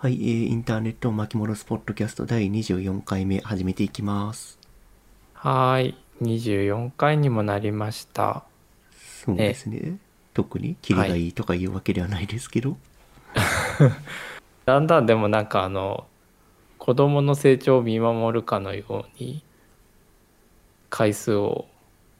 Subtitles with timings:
[0.00, 4.56] はい、えー、インターネット巻き戻すポッドキャスト第24回目始めていきます。
[5.32, 5.98] はーい。
[6.22, 8.44] 24回にもなりました。
[9.24, 9.98] そうですね。
[10.34, 12.76] 特にキリがいいとかいうわけではないですけど。
[14.66, 16.06] だんだんでもなんかあの、
[16.78, 19.42] 子供の成長を見守るかのように、
[20.90, 21.66] 回数を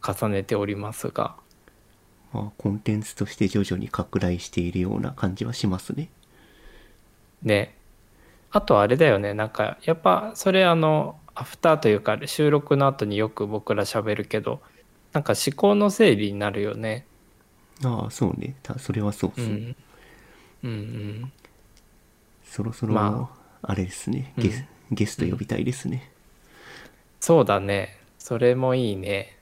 [0.05, 1.37] 重ねておりますが、
[2.33, 6.09] まあ、コンテンツとして徐々に拡大しているような感じはしますね。
[7.43, 7.75] ね。
[8.51, 9.35] あとあれだよね。
[9.35, 14.61] なんか、やっぱそれあの、アフターというか収録の後によく僕ら喋るけど、
[15.13, 17.07] なんか思考の整理になるよね。
[17.85, 18.57] ああ、そうね。
[18.63, 19.55] たそれはそうですね。
[20.65, 20.71] うん。
[20.71, 21.33] うんうん。
[22.45, 23.31] そろそろ、ま
[23.63, 24.65] あれですね、うんゲス。
[24.91, 26.11] ゲスト呼びたいですね。
[27.21, 27.99] そうだね。
[28.19, 29.37] それもいいね。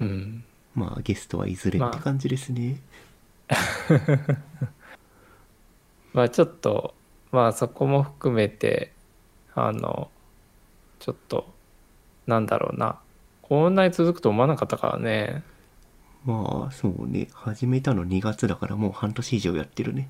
[0.00, 0.44] うん。
[0.74, 2.80] まあ、ゲストはいずれって感じですね。
[3.48, 4.77] ま あ
[6.30, 6.94] ちょっと、
[7.32, 8.92] まあそこも含めて、
[9.54, 10.10] あの、
[10.98, 11.46] ちょっと、
[12.26, 12.98] なんだろうな。
[13.42, 15.42] こんなに続くと思わなかったからね。
[16.24, 17.28] まあ、そうね。
[17.32, 20.08] 始めたの2月だからもう半年以上やってるね。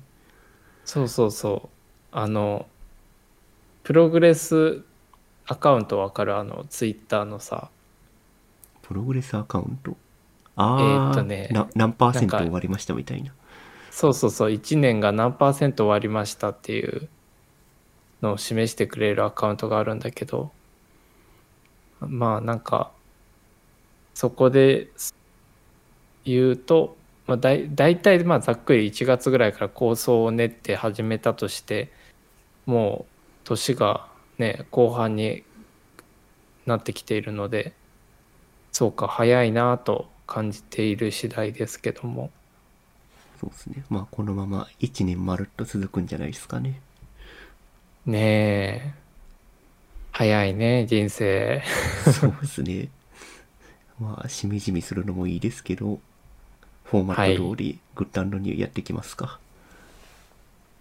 [0.83, 1.75] そうそうそう。
[2.11, 2.67] あの、
[3.83, 4.83] プログレス
[5.45, 6.35] アカウントわかる？
[6.35, 7.69] あの、ツイッターのさ、
[8.81, 9.95] プログレスアカウント？
[10.55, 13.31] ああ、えーっとねな何パーセント終わりましたみたいな。
[13.91, 17.09] そうそうそう、1年が何パーセント終わりましたっていう
[18.21, 20.51] のを示してくれるアカウントがあるんだけど、
[22.01, 22.91] まあなんか、
[24.13, 24.89] そこで
[26.25, 31.91] 言うと、まあ、だ大体まあざっくり1月ぐらいから構想を練って始めたとして、
[32.65, 33.13] もう
[33.45, 34.07] 年が
[34.39, 35.43] ね、後半に
[36.65, 37.73] なってきているので、
[38.71, 42.31] そうか、早いなと感じている次第ですけども。
[43.39, 43.83] そうですね。
[43.89, 46.81] まあ、このまま1年まるっと続くんじゃないですかね。
[48.05, 48.93] ねえ。
[50.11, 51.63] 早いね、人生。
[52.03, 52.89] そうですね。
[53.97, 55.99] まあ、しみじみするのもいいですけど、
[56.83, 59.39] フォーマット通り、グッドニューやっていきますか。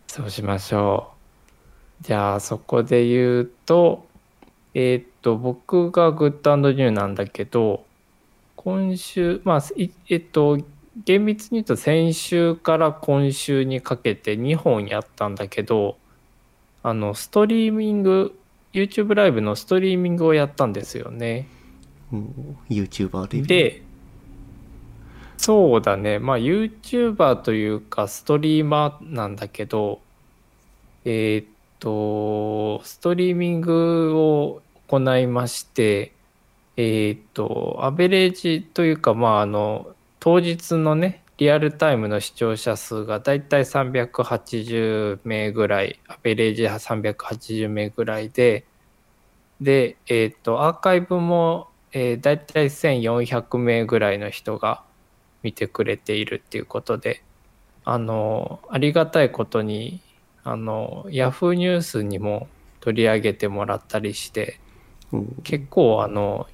[0.08, 1.12] そうしましょ
[2.00, 2.04] う。
[2.04, 4.04] じゃあ、そこで言うと、
[4.74, 7.84] えーっと、僕がグッドニューなんだけど、
[8.56, 10.58] 今週、まあ、いえっと、
[11.04, 15.96] 厳密に言うと先週から今週にかけて2本やったんだけど、
[16.82, 18.38] あの、ストリーミング、
[18.72, 21.46] YouTube ライブのストリーミングをやったんですよね。
[22.70, 23.42] YouTuber で。
[23.42, 23.82] で、
[25.36, 26.18] そうだね。
[26.18, 30.00] まあ YouTuber というかストリーマーなんだけど、
[31.04, 31.46] えーっ
[31.78, 36.12] と、ストリーミングを行いまして、
[36.76, 48.64] えーっと、アベレージというか、まああの、当日のね、リアルタイムの視聴者数がだいたい380名ぐらい、アベレージ380名ぐらいで、
[49.60, 54.82] で、えーっと、アーカイブも、えー、だいたい1400名ぐらいの人が
[55.44, 57.22] 見てくれているっていうことで、
[57.84, 60.00] あの、ありがたいことに、
[60.42, 62.48] あの、ヤフーニュースにも
[62.80, 64.58] 取り上げてもらったりして、
[65.12, 65.36] うん。
[65.44, 66.48] 結構あの、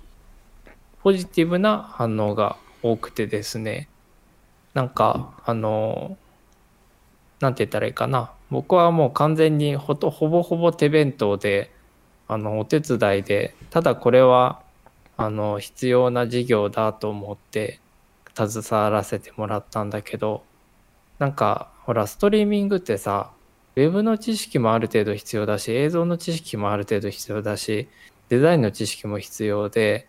[1.03, 3.89] ポジティブな反応が多くてですね、
[4.75, 6.19] なんか、あの、
[7.41, 8.33] なんて言ったらいいかな。
[8.51, 11.73] 僕はもう完全にほとほぼほぼ手弁当で、
[12.29, 14.61] あの、お手伝いで、ただこれは、
[15.17, 17.81] あの、必要な事業だと思って、
[18.37, 20.43] 携わらせてもらったんだけど、
[21.19, 23.31] なんか、ほら、ストリーミングってさ、
[23.77, 27.89] ウェブの知識もある程度必要だし、映像の知識もある程度必要だし、
[28.29, 30.07] デザインの知識も必要で、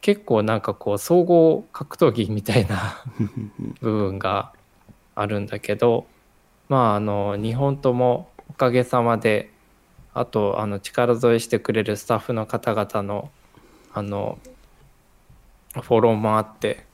[0.00, 3.04] 結構なんかこう、総合格闘技みたいな
[3.80, 4.52] 部分が
[5.14, 6.06] あるんだけど、
[6.68, 9.52] まあ、あの、2本ともおかげさまで、
[10.14, 13.30] あと、あの、力添えしてくれるスタッフの方々の、
[13.92, 14.38] あの、
[15.82, 16.84] フォローもあって、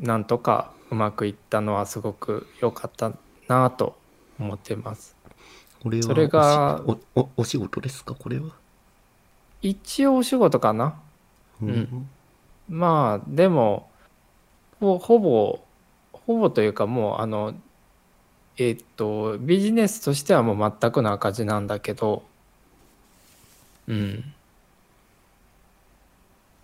[0.00, 3.12] なんとかうまくいったのはすごく良かった
[3.46, 3.96] なと
[4.40, 5.14] 思ってます。
[5.82, 6.98] これはそれがおし
[7.36, 8.14] お仕事ですか？
[8.14, 8.50] これは？
[9.62, 10.94] 一応お仕事かな
[11.62, 12.08] うんん
[12.68, 13.88] まあでも
[14.80, 15.60] ほほぼ
[16.12, 17.54] ほぼというかもうあの
[18.56, 22.22] えっとビジネスとしてはもう全くの赤字なんだけど
[23.88, 24.24] うん。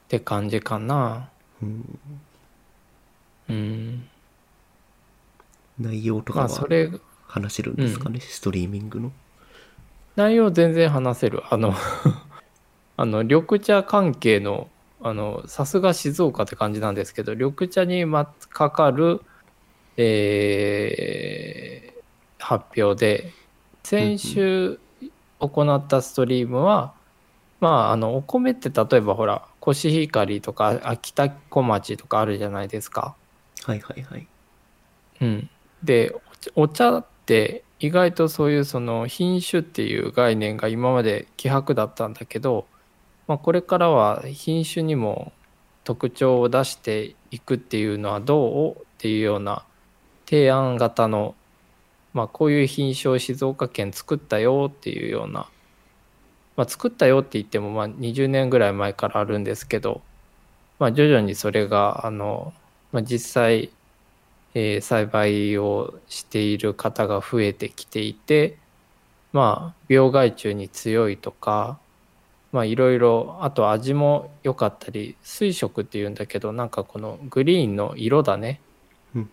[0.06, 1.29] って感じかな。
[1.62, 1.99] うん。
[3.49, 4.08] うん。
[5.79, 6.91] 内容とかまはあそれ
[7.26, 9.12] 話せるんですかね、ストリーミングの。
[10.17, 11.43] 内容全然話せる。
[11.50, 11.75] あの
[12.96, 14.69] あの緑茶関係の
[15.02, 19.23] あのさすが静岡って感じなんですけど緑茶にまかかる、
[19.97, 21.91] えー
[22.41, 23.32] 発表で
[23.85, 24.81] 先週
[25.38, 26.94] 行ったストリームは、
[27.61, 33.14] まああのお米って例えばほらコシヒカリとか秋田小町とかあるじゃないですか。
[33.64, 34.26] はいはいはい。
[35.20, 35.50] うん、
[35.82, 36.14] で
[36.56, 42.67] お茶って意外とそういうその品種っていう概念が今まで希薄だったんだけど、
[43.31, 45.31] まあ、これからは品種にも
[45.85, 49.65] 特徴を出していくっていうのはどうっていうような
[50.27, 51.37] 提案型の、
[52.12, 55.49] まあ、こういう品種を静岡県作ったよっていうような、
[56.56, 60.00] まあ、作ったよって言ってもまあ20年ぐらい前からあるんですけど、
[60.81, 62.53] まあ、徐々にそれがあの、
[62.91, 63.71] まあ、実際
[64.55, 68.59] え栽培をしている方が増えてきていて
[69.32, 71.79] まあ病害虫に強いとか
[72.52, 78.61] まあいろいろあと味も良かったり水色っていうんだけどなんかこのグリーンの色だね。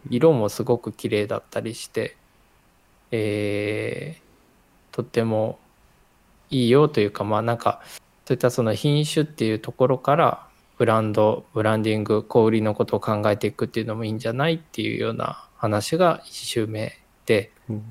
[0.09, 2.17] 色もすごく綺麗だったりして
[3.11, 5.59] えーとっても
[6.49, 7.81] いいよというかまあなんか
[8.25, 10.47] そういったその品種っていうところから
[10.77, 17.51] ブランドブランディング小売りのことを考えていくっていうのもいいんじゃないっていうような話が1週目で。
[17.69, 17.83] うん。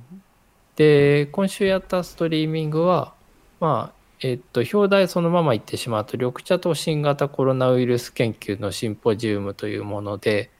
[0.76, 3.14] で今週やったストリーミングは
[3.60, 10.50] まあえっと表題そのまま言ってしまうと緑茶と新型コロナウイルス研究のシンポジウムというもので、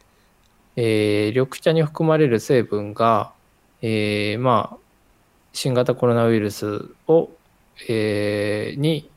[0.77, 3.33] えー緑茶に含まれる成分が、
[3.81, 4.77] えーまあ
[5.53, 7.31] 新型コロナウイルスを、
[7.89, 9.11] えーに、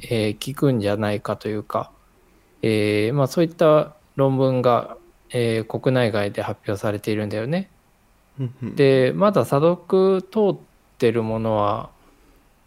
[0.00, 1.90] えー効くんじゃないかというか、
[2.62, 4.96] えーまあ、そういった論文が、
[5.30, 7.70] えー国内外で発表されているんだよね。
[8.62, 10.56] でまだ査読通っ
[10.98, 11.90] てるものは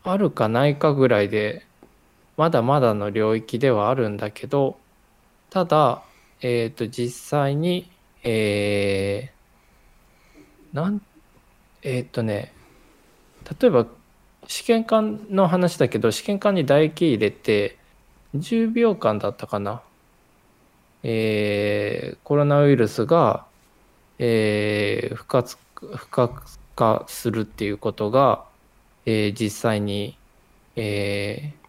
[0.04, 1.66] あるかないかぐらいで
[2.38, 4.78] まだまだの領域ではあるんだけど
[5.50, 6.04] ただ
[6.42, 7.92] えっ、と実際に
[8.24, 11.02] えーなん
[11.82, 12.54] えっ、とね
[13.60, 13.88] 例えば
[14.48, 17.78] 試験管の話だけど試験管に唾液入れて
[18.36, 19.82] 10秒間だったかな。
[21.04, 23.46] えーコロナウイルスが
[24.20, 28.46] えー不活不活化するっていうことが、
[29.06, 30.18] えー実際に、
[30.76, 31.60] えー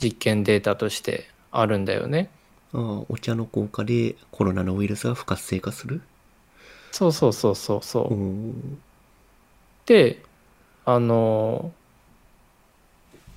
[0.00, 2.30] 実験データとしてあるんだよね。
[2.72, 6.02] ああお茶の効果でコロナのウイルスが不活性化する？
[6.92, 8.14] そうそうそうそうそう。
[9.86, 10.22] で
[10.84, 11.72] あの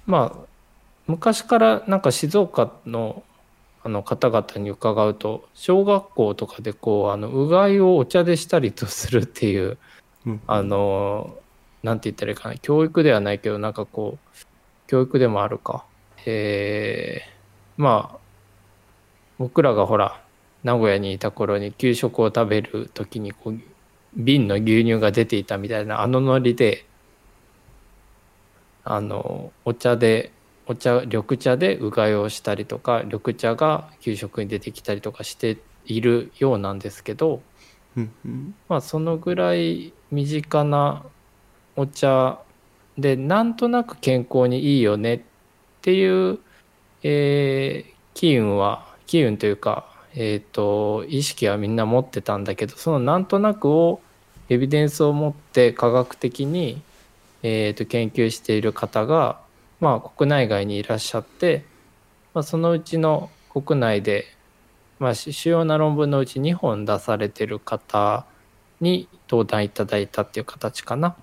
[0.06, 0.46] まあ
[1.08, 3.24] 昔からなんか静岡の
[3.84, 9.80] あの方々に伺うと小学校とかでこうあのうがいをお茶でしたりとするっていう
[10.28, 11.36] うんあの
[11.84, 12.58] なんて言ったらいいかな。
[12.58, 14.38] 教育ではないけどなんかこう
[14.88, 15.86] 教育でもあるか。
[16.26, 17.82] えー。
[17.82, 18.20] まあ
[19.38, 20.22] 僕らがほら
[20.64, 23.60] 名古屋にいた頃に給食を食べる時にこう
[24.16, 26.86] 瓶の牛乳が出ていたみたいなあのノリで
[28.84, 30.32] あのお茶で
[30.68, 37.42] お茶緑茶でうがいをしたりとか緑茶が給食に出てきたりとかしているようなんですけど
[38.68, 41.04] まあそのぐらい身近な
[41.82, 42.40] お茶
[42.98, 45.22] でなんとなく健康にいいよねっ
[45.82, 46.40] ていう、
[47.04, 54.02] えー機運は機運というか、えー、と意識はみんな持ってたんだけどそのなんとなくを
[54.50, 56.82] エビデンスを持って科学的に、
[57.42, 59.40] えー、と研究している方が、
[59.80, 61.64] まあ、国内外にいらっしゃって、
[62.34, 64.26] まあ、そのうちの国内で
[65.00, 68.28] まあ、主要な論文のうち2本出されてる方
[68.82, 71.16] に登壇いただいたっていう形かな。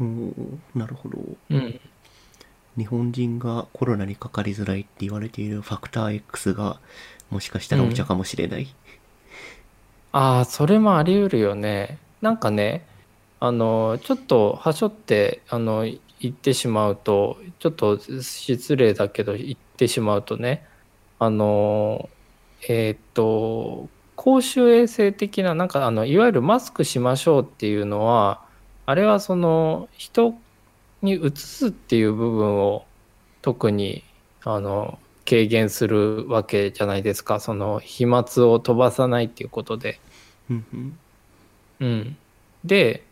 [0.00, 1.18] おーなるほど
[1.50, 1.80] うん。
[2.76, 6.80] 日本人がコロナにかかりづらいって言われているファクター X が
[7.30, 8.74] もしかしたらお茶かもしれない、
[10.12, 11.98] ああ、それもあり得るよね。
[12.20, 12.86] なんかね、
[13.40, 15.84] あの、ちょっとはしょって、あの、
[16.20, 20.66] 言ってしまうと、ちょっと失礼だけど言ってしまうとね、
[21.18, 22.10] あの、
[22.68, 28.43] えーっと、公衆衛生的な、なんかあの、いわゆるマスクしましょうっていうのは、
[28.86, 30.34] あれはその、人
[31.02, 32.86] に移すっていう部分を
[33.42, 34.04] 特に、
[34.44, 37.40] あの、軽減するわけじゃないですか。
[37.40, 40.00] その、飛沫を飛ばさないっていうことで。
[41.80, 42.16] うん
[42.64, 43.04] で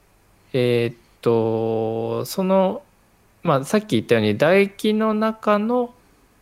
[0.52, 2.82] えーっとその
[3.42, 5.94] まあさっき言ったように唾液の中の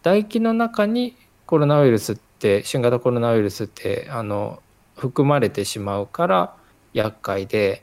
[0.02, 4.62] 唾液の中にコロナウイルスって新型コロナウイルスってあの
[4.96, 6.54] 含まれてしまうから
[6.92, 7.82] 厄介で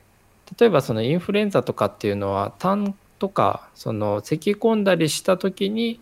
[0.59, 5.99] 例えばそのインフルエンザとかっていうのは痰とかその咳き込んだりした時に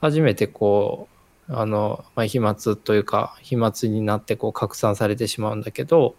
[0.00, 1.08] 初めてこ
[1.48, 6.14] うあの、まあ、飛沫というか飛沫になってこう拡散されてしまうんだけど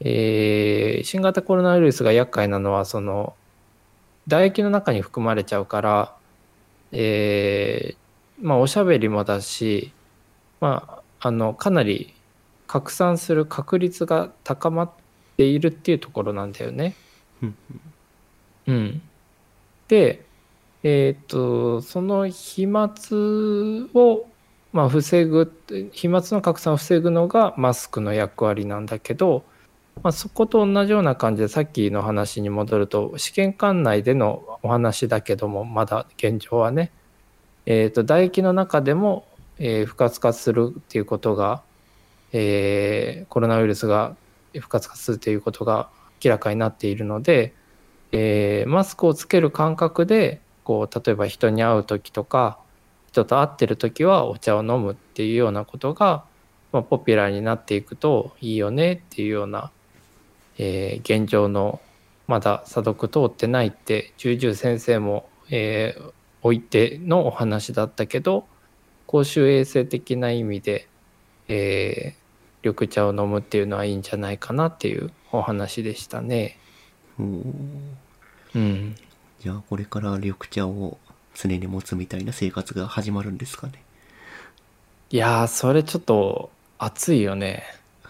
[0.00, 3.34] えー新型コロナウイルスが厄介なのはその
[4.24, 6.14] 唾液の中に含まれちゃうから、
[6.92, 8.00] えー
[8.42, 9.92] まあおしゃべりもだし、
[10.60, 12.14] まあ、あのかなり
[12.66, 14.90] 拡散する確率が高まっ
[15.40, 16.94] ているっていうところなんだよね。
[17.42, 17.56] うん。
[18.66, 19.02] うん、
[19.88, 20.22] で、
[20.82, 22.90] えっ、とその飛沫
[23.94, 24.26] を、
[24.74, 25.50] まあ、防ぐ
[25.92, 29.42] 飛沫の拡散を防ぐのがマスクの役割なんだけど、
[30.02, 36.92] まあ、そこと同じような感じでさっきの話に戻ると試験管内でのお話だけどもまだ現状はね、
[37.64, 39.26] えー、と唾液の中でも、
[39.58, 41.62] えー不活化するっていうことが、
[42.32, 44.14] えーコロナウイルスが
[44.58, 45.88] 不活化するということが
[46.24, 47.54] 明らかになっているので、
[48.12, 52.58] えーマスクをつける感覚でこう例えば人に会う時とか
[53.08, 56.24] 人と会ってる時はお茶を飲むっていうようなことが、
[56.72, 59.70] まあ、ポピュラーになっていくといいよねっていうような、
[60.58, 61.80] えー現状の
[62.26, 68.46] まだ査読通ってないって重々先生も、えー置いてのお話だったけど
[69.06, 70.88] 公衆衛生的な意味で、
[71.48, 72.19] えー
[72.62, 76.58] 緑茶を飲むっていうのはいいんじゃないかなっていうお話でしたね。
[77.18, 77.22] う
[78.58, 78.96] ん、
[79.40, 80.98] じゃあこれから緑茶を
[81.34, 83.82] 常に持つみたいな生活が始まるんですかね。
[85.10, 87.64] いやーそれちょっと熱いよね。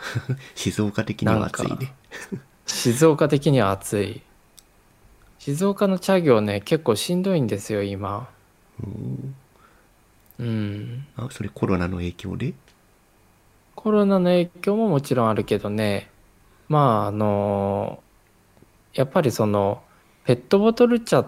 [0.54, 1.92] 静岡的には暑いね。
[2.66, 4.22] 静岡的には暑い。
[5.38, 8.28] 静岡の茶業ね結構しんどいんですよ今。
[10.38, 11.06] うん。
[11.16, 12.54] あ、それコロナの影響で？
[13.82, 16.10] コロナの影響ももちろんあるけどね。
[16.68, 18.02] まああの
[18.92, 19.82] やっぱりその
[20.24, 21.24] ペットボトル茶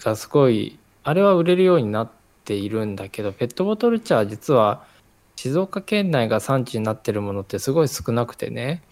[0.00, 2.10] がすごいあれは売れるようになっ
[2.44, 4.84] ているんだけどペットボトル茶は実は
[5.36, 8.82] 静岡県内が産地になってるものってすごい少なくてね。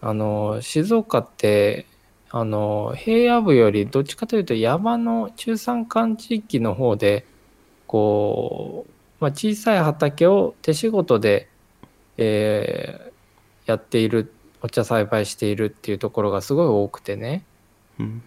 [0.00, 1.84] あの静岡って
[2.30, 7.26] あの平野部よりどっちかというと山の中山間地域の方で
[7.86, 11.48] こう、まあ、小さい畑を手仕事で、
[12.16, 13.10] えー
[13.70, 17.44] やっているお茶栽培しているっていうところがすごい多くてね、
[17.98, 18.22] うん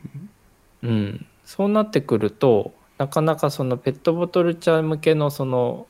[0.83, 5.87] うん、そうなってくるとなかなかそのペットボトル茶向けのその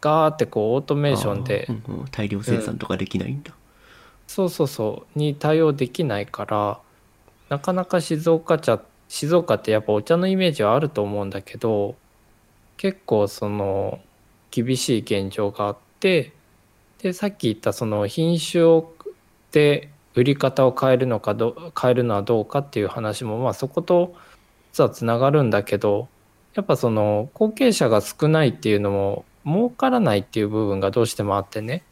[0.00, 2.04] ガーってこうオートメーションでうんうん。
[2.10, 3.52] 大量生産とかできないんだ。
[4.26, 5.18] そうそうそう。
[5.18, 6.80] に対応できないから
[7.48, 11.94] なかなか静岡茶静岡ってやっぱお茶のイメージはあると思うんだけど
[12.76, 14.00] 結構その
[14.64, 16.32] 厳しい現状があって
[16.98, 18.92] でさっき言ったその品種を
[19.52, 24.14] で売り方を変えるのかど変えるのはどうかっていう話もまあそこと
[24.72, 26.08] 実はつながるんだけど
[26.54, 31.82] やっぱその後継者が少ないっていうのも儲からないっていう部分がどうしてもあってね。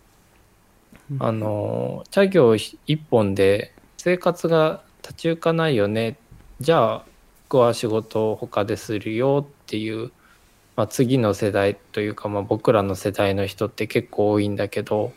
[1.18, 6.16] あの茶業一本で生活が立ち行かないよね。
[6.60, 7.04] じゃあ
[7.48, 10.10] 僕は仕事を他でするよっていう、
[10.76, 15.12] まあ、次の世代というか、まあ、僕らの世代の人って結構多いんだけど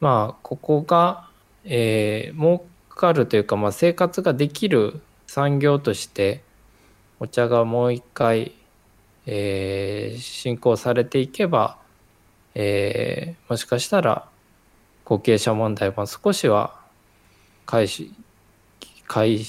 [0.00, 1.28] まあここが、
[1.64, 6.42] えー儲かるというか、まあ、生活ができる産業として
[7.20, 8.52] お茶がもう一回、
[9.26, 11.78] えー進行されていけば、
[12.54, 14.28] えーもしかしたら
[15.04, 16.80] 後継者問題も少しは
[17.64, 18.12] 解し
[19.06, 19.44] 解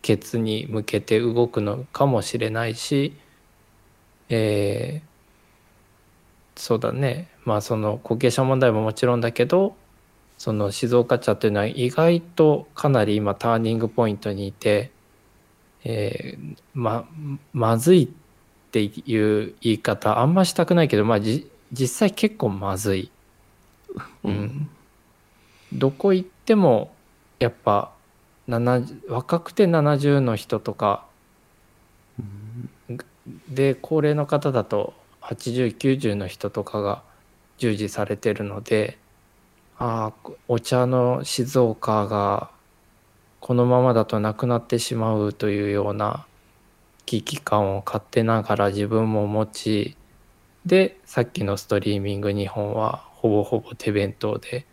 [0.00, 3.14] 決に向けて動くのかもしれないし、
[4.34, 5.12] えー
[6.54, 7.28] そうだね。
[7.44, 9.74] まあその後継者問題ももちろんだけど
[10.36, 14.90] その静岡茶っていうのは意外とかなり今ターニングポイントにいて、
[15.84, 17.08] えーま
[17.52, 18.08] まずいっ
[18.70, 23.10] ていう言い方あんましたくないけど、まあ、じ実際結構まずい。
[24.24, 24.68] うん、
[25.72, 26.92] どこ行っても
[27.38, 27.92] やっぱ
[28.48, 31.04] 70若くて70の人とか
[33.48, 37.02] で高齢の方だと8090の人とかが
[37.58, 38.98] 従事されてるので
[39.78, 42.50] ああお茶の静岡が
[43.40, 46.26] このままだとなくなってしまうというような
[47.06, 49.96] 危機感を勝手ながら自分も持ち
[50.66, 54.66] でさっきのストリーミング日本はほぼほぼ手弁当で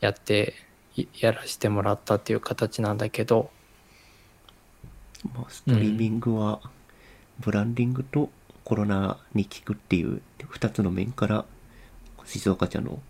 [0.00, 0.54] やって
[1.18, 3.50] やらせてもらったっていう形なんだけど。
[5.34, 6.60] まあ、ストリーミングは
[7.42, 8.30] ブランディングと
[8.64, 11.44] コロナに効くっていう2つの面から
[12.24, 13.00] 静岡茶の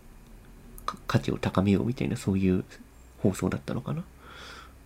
[0.85, 2.65] か価値を高めようみたいなそういう
[3.19, 4.03] 放送だったのかな？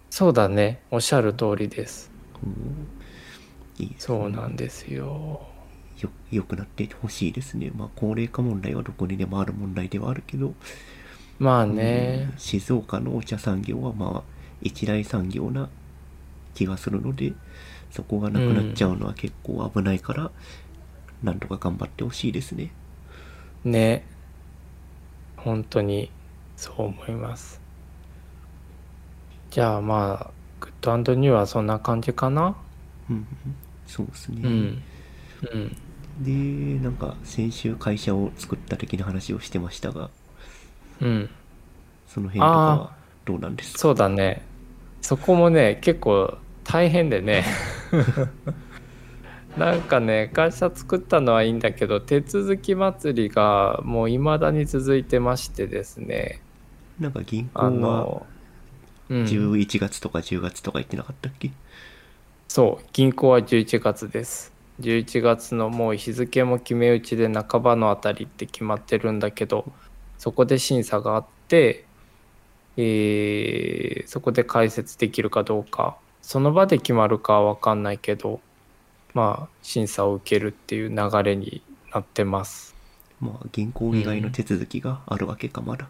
[0.09, 0.81] そうだね。
[0.91, 2.11] おっしゃる通りです。
[3.79, 5.47] いいですそうなんですよ。
[5.99, 7.71] よ良くなってほしいですね。
[7.75, 10.53] まあ高齢化問題はどこにでもある問題ではあるけど、
[11.39, 12.29] まあね。
[12.31, 12.37] うん。
[12.37, 14.23] 静岡のお茶産業はまあ
[14.61, 15.69] 一大産業な
[16.53, 17.33] 気がするので
[17.91, 20.31] そこがなくなっちゃうのは結構危ないから、
[21.23, 22.71] なんとか頑張ってほしいですね。
[23.63, 24.05] ね。
[25.37, 26.11] 本当に
[26.55, 27.61] そう思います。
[29.49, 32.55] じゃあまあグッドニューはそんな感じかな？
[33.09, 33.25] うんうん。
[33.85, 34.83] そうですね、うん。
[35.53, 35.77] うん。
[36.19, 40.09] でなんか先週会社を作った的な話をしてましたが
[40.99, 41.29] うん。
[42.07, 43.79] その辺とかはどうなんですか？
[43.79, 44.41] そうだね。
[45.01, 47.45] そこもね結構大変でね。
[49.57, 56.41] なんかね会社作ったのはいいんだけど手続き祭りがもう未だに続いてましてですね。
[56.99, 58.27] なんか銀行あはの、
[59.09, 61.51] うん、11月とか10月とか言ってなかったっけ、
[62.49, 64.53] そう銀行は11月です。
[64.79, 69.73] 11月のもう日付も決め打ちで半ばのあたりって決まってるんだけど
[70.19, 71.87] そこで審査があって、
[72.77, 75.97] えーそこで開設できるかどうか
[76.27, 78.41] その場で決まるかは分かんないけど
[79.13, 81.61] まあ審査を受けるっていう流れに
[81.93, 82.75] なってます。
[83.21, 85.87] まあ銀行以外の手続きがあるわけかまだ、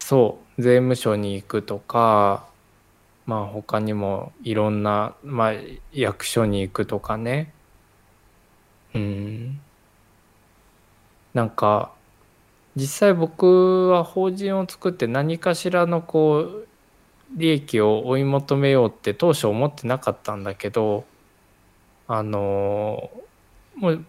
[0.00, 0.60] そう。
[0.60, 2.48] 税務署に行くとか
[3.24, 5.52] まあ他にもいろんな、まあ、
[5.92, 7.54] 役所に行くとかね。
[8.92, 9.60] うん。
[11.32, 11.92] なんか
[12.74, 16.68] 実際僕は法人を作って何かしらのこう
[17.34, 21.04] 利益を追い求めようって当初思ってなかったんだけど
[22.08, 23.10] あの
[23.76, 24.04] もう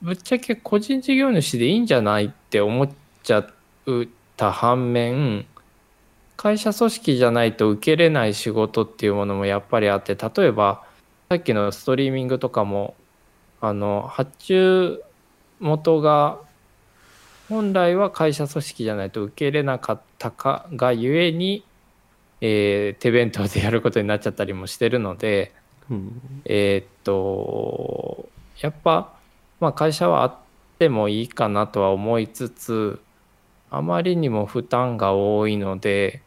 [0.00, 2.88] ぶっちゃけ個人事業主でいいんじゃないって思っ
[3.22, 3.46] ちゃっ
[4.36, 5.46] た反面
[6.36, 10.84] 会社組織じゃないと受けれない仕事っていうものもやっぱりあって例えば
[11.28, 12.94] さっきのストリーミングとかも
[13.60, 15.02] あの発注
[15.60, 16.40] 元が
[17.48, 21.64] 本来は会社組織じゃないと受け入れなかったかがゆえに、
[22.44, 25.54] えー手弁当でやることになっちゃったりもしてるので、
[25.88, 26.20] うん。
[26.44, 28.28] えーっと
[28.60, 29.14] やっぱ、
[29.60, 30.36] まあ、会社はあっ
[30.78, 33.00] てもいいかなとは思いつつ
[33.70, 36.20] あまりにも負担が多いので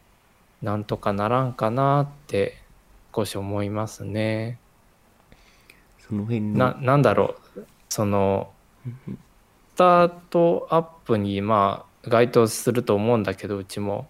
[0.62, 2.58] なんとかならんかなって
[3.14, 4.58] 少し思いますね。
[5.98, 7.60] その辺のななんだろう。
[7.88, 8.50] その
[8.86, 9.18] うん
[9.74, 14.08] スタートアップにまあ該当すると思うんだけどうちも。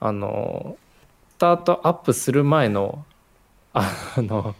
[0.00, 0.83] あのス
[1.38, 3.04] タートアップする前の
[3.72, 4.54] あの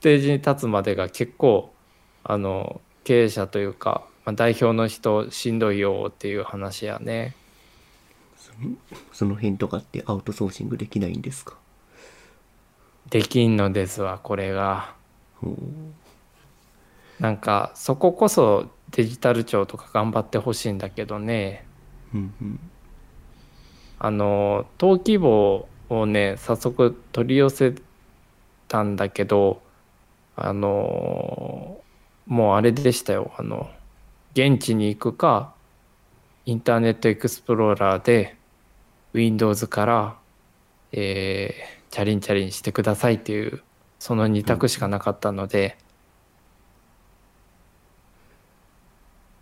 [0.00, 1.72] ステージに立つまでが結構
[2.24, 7.34] あの経営者というか、まあ、代表の人しんどいよっていう話やね。
[9.12, 11.54] その辺とかってアウトソーシングできないんですか？
[13.10, 14.94] できんのですわこれが。
[17.20, 21.66] なんかそここそデジタル庁とか頑張ってほしいんだけどね。
[22.14, 22.60] うんうん
[23.98, 27.74] あの登記簿をね早速取り寄せ
[28.68, 29.60] たんだけど
[30.36, 31.80] あの
[32.26, 33.70] もうあれでしたよあの
[34.32, 35.54] 現地に行くか
[36.46, 38.36] インターネットエクスプローラーで
[39.12, 40.16] Windows から、
[40.92, 43.62] えーチャリンチャリンしてくださいっていう
[43.98, 45.76] その2択しかなかったので、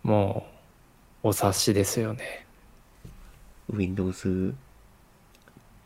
[0.03, 0.47] も
[1.23, 2.46] うお察しですよね。
[3.71, 4.53] Windows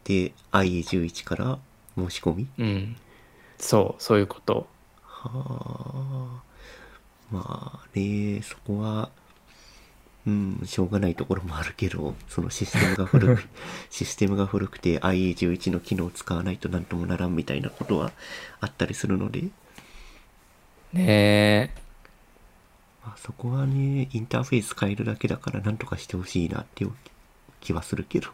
[0.03, 1.59] で IE11 から
[1.97, 2.47] 申し込み？
[2.57, 2.95] うん。
[3.57, 4.67] そう、そういうこと。
[5.03, 6.41] はあ
[7.31, 9.09] まあねそこは
[10.25, 13.47] うんしょうがないところもあるけどそのシステムが古く
[13.89, 18.11] システムが古くて IE11 の機能を使わないとなんともならんみたいなことは
[18.59, 19.49] あったりするので、ね
[20.93, 21.69] え。
[23.03, 26.91] まあ、そこはねインターフェース変えるだけだからなんとかしてほしいなっていう
[27.61, 28.29] 気はするけど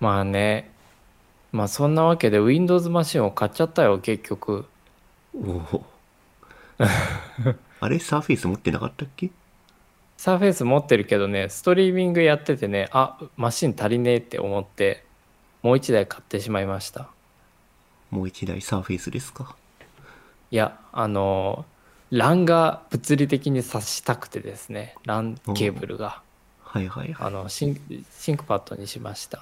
[0.00, 0.70] まあね。
[1.52, 4.66] まあそんなわけで Windows マシンを買っちゃったよ、結局。
[5.34, 5.84] おお
[7.80, 9.30] あれサーフェイス持ってなかったっけ？
[10.16, 15.04] サーフェイス持ってるけどね、ストリーミングやっててね、あ、マシン足りねえって思って、
[15.62, 17.08] もう一台買ってしまいました。
[18.10, 19.54] もう一台サーフェイスですか？
[20.50, 21.64] いや、あの、
[22.10, 26.22] LAN が物理的に挿したくてですね、LAN ケーブルが。
[26.70, 27.26] はいはいはい。
[27.26, 29.38] あのシン、 ThinkPad にしました。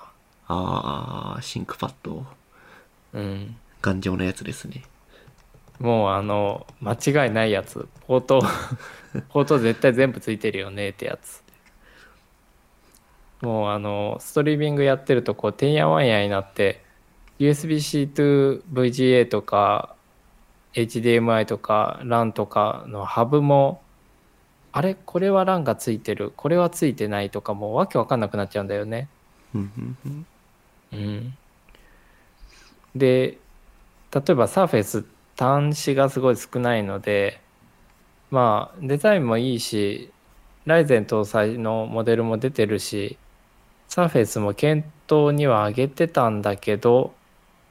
[0.46, 2.24] ああ ThinkPad。
[3.12, 3.56] うん。
[3.82, 4.82] 頑丈なやつですね。
[5.78, 7.86] もうあの間違いないやつ。
[8.06, 8.40] ポート
[9.28, 11.44] ポート絶対全部ついてるよねってやつ。
[13.42, 16.82] もうあのストリーミングやってるとこうてんやわんやになって
[17.38, 19.94] USB-C to VGA とか
[20.72, 23.82] HDMI とか LAN とかのハブも
[24.72, 26.32] あれこれは欄がついてる。
[26.36, 29.08] これはついてないとかもうわけわかんなくなっちゃうんだよね。
[29.54, 31.34] うん
[32.94, 33.38] で
[34.12, 35.04] 例えばサーフェイス
[35.36, 37.40] 端子がすごい少ないので
[38.30, 40.10] まあデザインもいいし
[40.66, 43.18] ライゼン搭載のモデルも出てるし
[43.88, 47.14] サーフェイスも検討には上げてたんだけど、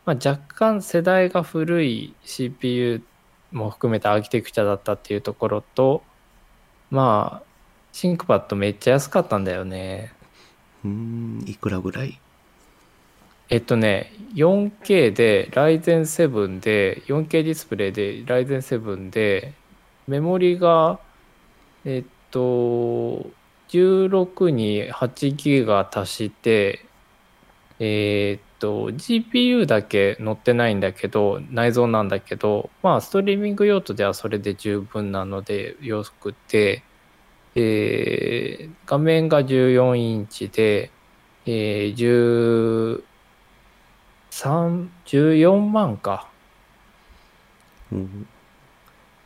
[0.05, 3.03] まあ、若干世代が古い CPU
[3.51, 6.01] も含めたアーキテクチャだったっていうところと
[6.89, 7.47] まあ
[7.91, 10.13] ThinkPad めっちゃ安かったんだよね。
[10.85, 12.19] うーんいくらぐらい？
[13.49, 19.53] えっとね 4K で Ryzen 7で 4K ディスプレイで Ryzen 7で
[20.07, 20.99] メモリが
[21.85, 23.25] えっと
[23.69, 26.85] 16に8ギガ足して
[27.79, 36.83] えっと GPU だけ載ってないんだけど内蔵なんだけどまあストリーミング用途ではそれで十分なのでよくて
[37.55, 40.91] えー画面が14インチで
[41.49, 43.01] えー、
[44.29, 46.27] 13 14万か、
[47.91, 48.27] うん。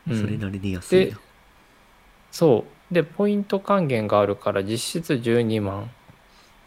[0.07, 0.21] うん。
[0.21, 1.19] それなりに安いでな
[2.31, 2.93] そう。
[2.93, 5.89] でポイント還元があるから実質12万。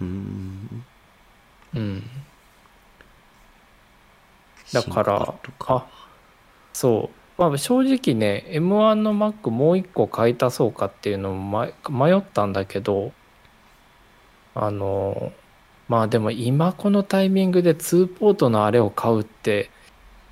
[0.00, 0.84] うーん。
[1.74, 2.02] うん
[4.74, 5.86] だからシンクパッドか
[6.72, 13.12] そう、まあ、正直ね M1 の Mac もう一個買い足そうかっていうのも迷迷ったんだけど
[14.54, 15.32] あの
[15.88, 19.70] まあでも今このタイミングで2ポートのあれを買うって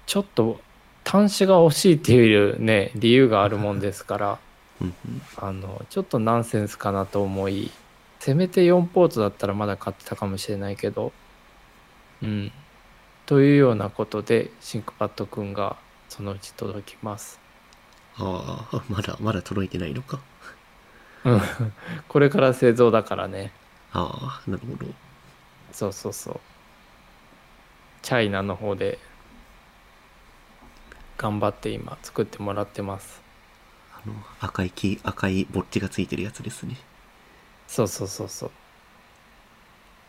[0.06, 0.60] ちょっと
[1.04, 4.38] 端子が欲しいっていうね理由があるもんですから
[5.36, 7.70] あのちょっとナンセンスかなと思い
[8.20, 11.12] せめて4ポートだったらまだ買ってたかもしれないけど
[12.22, 12.52] うん
[13.32, 15.78] というようなことでシンクパッドくんが
[16.10, 17.40] そのうち届きます。
[18.18, 20.20] ああまだまだ届いてないのか。
[21.24, 21.40] うん。
[22.08, 23.50] これから製造だからね。
[23.94, 24.86] ああなるほど。
[25.72, 26.40] そうそうそう。
[28.02, 28.98] チャイナの方で
[31.16, 33.22] 頑張って今作ってもらってます。
[33.94, 36.76] あの赤い木赤いぼっちがついてるやつですね。
[37.66, 38.50] そうそうそうそ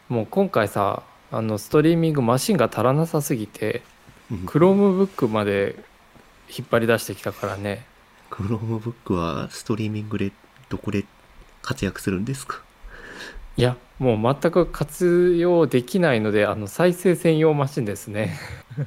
[0.09, 0.13] う。
[0.13, 3.81] もう今回さあのストリーミングマシンが足らなさすぎて
[4.31, 4.37] うん。
[4.45, 5.75] Chromebook まで
[6.55, 7.85] 引っ張り出してきたからね。
[8.29, 10.31] Chromebook はストリーミングで
[10.69, 11.05] どこで
[11.61, 12.61] 活躍するんですか？
[13.57, 18.37] いやもう全く活用できないのであの再生専用マシンですね。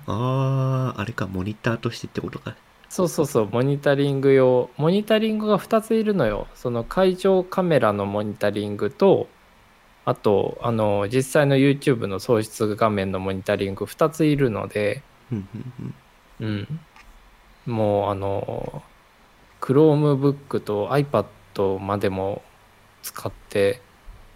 [0.06, 2.56] あああれかモニターとしてってことか。
[2.88, 4.70] そうそうそうモニタリング用。
[4.76, 6.46] モニタリングが2ついるのよ。
[6.54, 9.28] その会場カメラのモニタリングと
[10.06, 15.02] あとあの実際の YouTube の送出画面のモニタリング2ついるので
[16.40, 16.80] うん
[17.66, 18.82] もうあの
[19.60, 22.42] Chromebook と iPad までも
[23.02, 23.82] 使って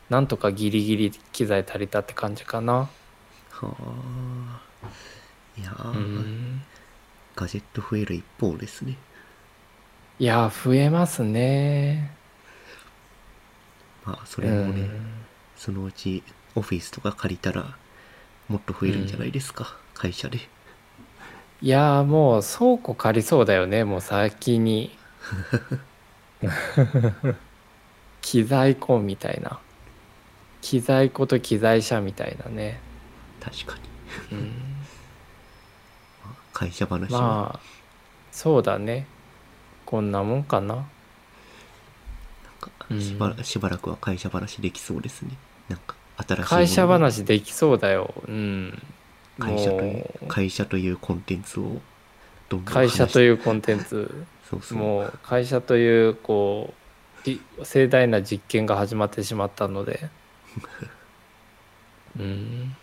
[0.08, 2.72] なんとかギリギリ機材足りたって感じかな。
[2.72, 2.90] は
[3.62, 4.60] あ。
[5.56, 6.62] いやー、うん。
[7.36, 8.96] ガジェット増える一方ですね。
[10.18, 12.10] いや増えますね。
[14.04, 15.19] まあそれもね、うん
[15.60, 16.22] そのうち
[16.54, 17.76] オフィスとか借りたら
[18.48, 20.38] もっと増えるんじゃないですか、会社で。
[21.60, 23.84] いやーもう倉庫借りそうだよね。
[23.84, 24.96] もう先に。
[28.22, 29.60] 機材庫みたいな。
[30.62, 32.80] 機材庫と機材車みたいなね、
[33.38, 33.76] 確か
[34.30, 34.38] に。
[34.38, 34.52] うん、
[36.54, 37.60] 会社話は、まあ
[38.32, 39.06] そうだね。
[39.84, 40.76] こんなもんかな。
[40.76, 40.84] なん
[42.58, 45.36] かうんしばらしばらくは会社話できそうですね
[45.70, 48.12] なんか新しい会社話できそうだよ。
[48.28, 48.82] うん。
[49.38, 51.80] 会社という会社というコンテンツを
[52.50, 54.26] どんどん会社とういうコンテンツ。
[54.50, 54.78] そうそう。
[54.78, 56.74] もう会社というこ
[57.24, 60.10] うり盛大な実験が始まってしまったので。
[62.18, 62.76] うん。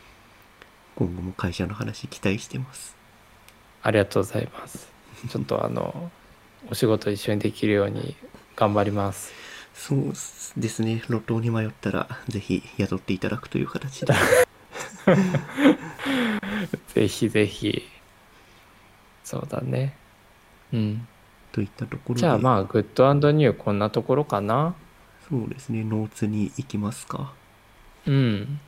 [0.96, 2.96] 今後も会社の話期待してます。
[3.84, 4.98] ありがとうございます。
[5.30, 6.12] ちょっとあの
[6.70, 8.16] お仕事一緒にできるように
[8.56, 9.32] 頑張ります
[9.78, 10.08] そう
[10.58, 11.04] ですね。
[11.08, 14.14] 路頭に迷ったらぜひ雇っていただくという形で。
[16.94, 17.88] ぜひぜひ。
[19.24, 19.96] そうだね。
[20.74, 21.08] うん。
[21.52, 22.22] といったところで。
[22.22, 22.86] じゃあまあグッ
[23.20, 24.74] ドニューこんなところかな。
[25.30, 25.84] そうですね。
[25.84, 27.34] ノーツに行きますか。
[28.06, 28.60] うん。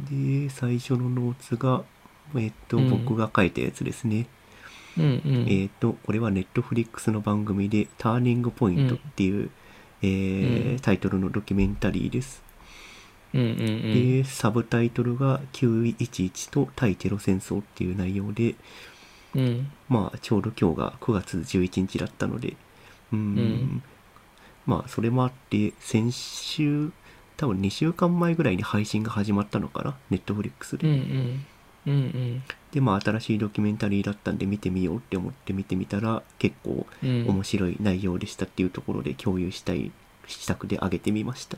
[0.00, 1.84] で最初のノーツが
[2.36, 2.90] えっと、うん。
[2.90, 4.26] 僕が書いたやつですね。
[4.98, 5.46] うんうん。
[5.48, 9.50] えっ、と、これはネットフリックスの番組で、ターニングポイントっていう、
[10.02, 10.78] えーうん。
[10.80, 12.42] タイトルのドキュメンタリーです。
[13.34, 14.22] うんうんうん。
[14.22, 18.54] で、サブタイトルが911と対テロ戦争っていう内容で、
[19.34, 19.70] うん。
[19.88, 22.56] まあ、ちょうど今日が9月11日だったので、
[23.12, 23.82] うん。
[24.66, 26.92] まあそれもあって先週
[27.38, 29.96] 多分2週間前ぐらいに配信が始まったのかな？
[30.10, 31.46] ネットフリックスで、うんうん。
[31.86, 37.26] うんうんでまあ新しいドキュメンタリーだったんで見てみようって思って見てみたら結構うん。
[37.28, 39.90] 面白い内容でしたっていうところで共有したい
[40.26, 41.56] 施策で上げてみました。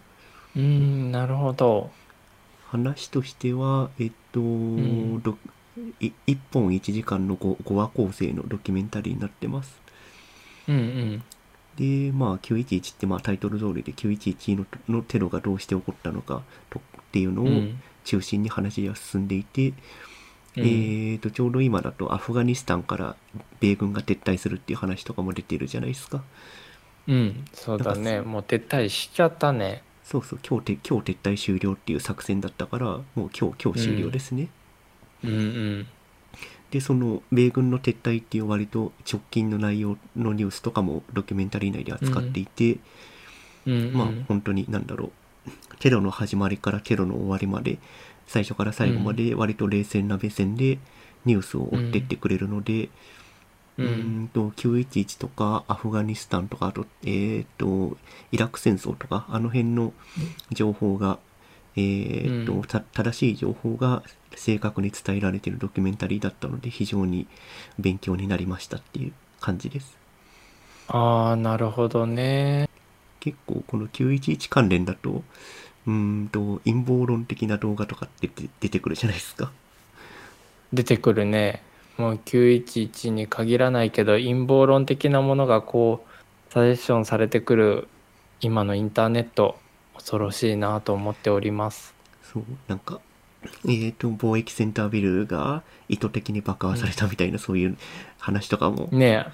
[0.57, 1.91] うんなるほど。
[2.67, 5.21] 話としてはえっと、ん。
[5.23, 5.37] ど
[6.01, 9.81] い1本1時間の 5, 5話構成のドキュメンタリーになってます。
[10.69, 11.23] うんうん。
[11.77, 17.81] でまあ911ってまあタイトル通りで911ののテロがどうして起こったのかとっていうのをうん。
[18.03, 19.75] 中心に話が進んでいて、うん
[20.61, 23.17] えーとちょうど今だとアフガニスタンから
[23.61, 26.23] 米軍が撤退するっていう話とかも出てるじゃないですか。
[27.09, 27.45] うん。
[27.53, 28.21] そうだね。
[28.21, 29.83] もう撤退しちゃったね。
[30.05, 34.49] そうそう今日て今日撤退終了っていう作戦だったからもう今日今日終了ですね、
[35.23, 35.31] うん。
[35.31, 35.87] うん
[36.71, 42.79] でその米軍の撤退っていう割と直近の内容のニュースとかもドキュメンタリー内で扱っていて、
[43.67, 43.73] うん。
[43.73, 45.11] うんまあ本当に何だろう。
[45.79, 47.79] テロの始まりからテロの終わりまで
[48.31, 50.79] 最初から最後まで割と冷静な目線で
[51.25, 52.89] ニュースを追ってってくれるので、
[53.77, 54.31] うん。
[54.33, 57.97] と911とかアフガニスタンとかあと,、えー、と
[58.31, 59.93] イラク戦争とかあの辺の
[60.53, 61.19] 情報が、
[61.75, 62.63] えーとうん。
[62.63, 64.05] た正しい情報が
[64.37, 67.27] 正確に伝えられているドキュメンタリーだったので非常に
[67.81, 69.99] 勉強になりましたっていう感じです。
[70.87, 72.69] ああなるほどね。
[73.19, 75.25] 結構この911関連だと
[75.87, 75.93] うー
[76.25, 79.51] んと陰謀論的な動画とかって出て出てくるじゃないですか。
[80.73, 81.63] 出てくるね。
[81.97, 87.89] もう911に限らないけど陰謀論的なものがこうサジェッションされてくる
[88.41, 89.59] 今のインターネット
[89.95, 91.95] 恐ろしいなと思っております。
[92.23, 92.45] そう。
[92.69, 93.01] なんか
[93.65, 97.77] えー、と貿易センタービルが意図的に爆破されたみたいな、そういう
[98.19, 98.89] 話とかも。
[98.93, 99.27] ねえ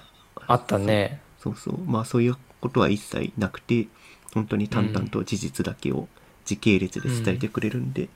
[0.47, 1.21] あったね。
[1.39, 1.77] そうそう。
[1.85, 3.87] まあそういうことは一切なくて
[4.33, 6.07] 本当に淡々と事実だけを
[6.47, 8.09] 時系列で伝えてくれるんで、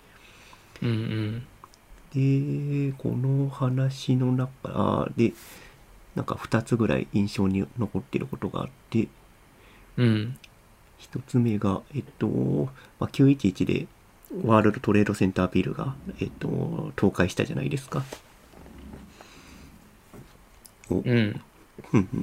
[0.81, 2.89] うんうん。
[2.89, 5.33] でこの話の中で
[6.15, 9.07] なんか2つぐらい印象に残ってることがあって。
[9.97, 10.37] うん。
[10.99, 12.27] 1つ目がえっと、
[12.99, 13.87] まあ、911で
[14.43, 18.03] ワールドトレードセンタービルが、えっと、倒壊したじゃないですか。
[20.89, 20.95] お。
[20.95, 21.41] うん。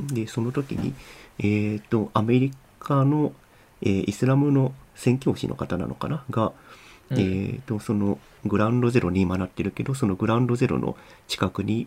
[0.09, 0.94] でその時に、
[1.38, 3.33] えっとアメリカの、
[3.83, 6.24] えーイスラムの宣教師の方なのかな？
[6.28, 6.52] が、
[7.11, 7.18] うん。
[7.18, 11.87] えっとそのグラウンドゼロに今なってるけどそのグラウンドゼロの近くに、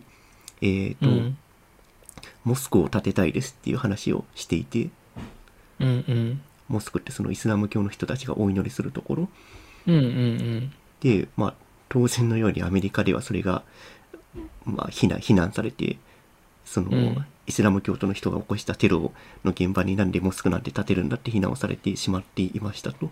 [0.60, 1.36] えっとうん。
[2.44, 4.88] モスクを建てたいですっていう話をしていて
[5.78, 6.40] うんうん。
[6.68, 9.28] モスクってそのイスラム教の人たちがお祈りするところ。
[9.86, 10.72] うんうん。
[11.00, 11.54] で、まあ、
[11.88, 13.62] 当然のようにアメリカではそれが、
[14.64, 15.98] まあ、非難非難されて
[16.64, 19.12] その、うんイスラム教徒の人が起こしたテロ
[19.44, 23.10] の現場になんでモスクなんて建てるんだって非難をされてしまっていましたと。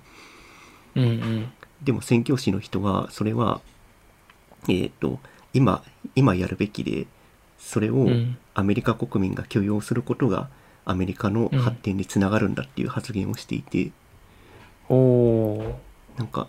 [0.94, 1.52] うんうん。
[1.82, 3.60] でも宣教師の人はそれは、
[4.68, 5.18] えっ、と
[5.52, 5.82] 今
[6.14, 7.06] 今やるべきで
[7.58, 8.38] それをうん。
[8.54, 10.48] アメリカ国民が許容することが
[10.84, 13.90] アメリカの発展につながるんだっていう発言をしていて、
[14.88, 15.80] おお
[16.18, 16.48] なんか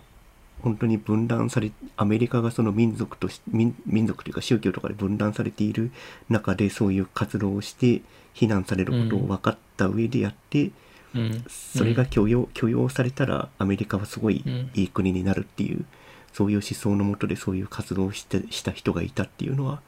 [0.62, 5.90] 本当に分断されアメリカがその民族とし民民族というか宗教とかで分断されている
[6.28, 10.70] 中でそういう活動をして非難されることを分かった上でやって、
[11.14, 11.44] うん。
[11.48, 14.70] それが許容許容されたらアメリカはすごいうん。
[14.74, 15.84] いい国になるっていう、
[16.32, 19.80] そういう思想のもとでそういう活動をしてした人がいたっていうのは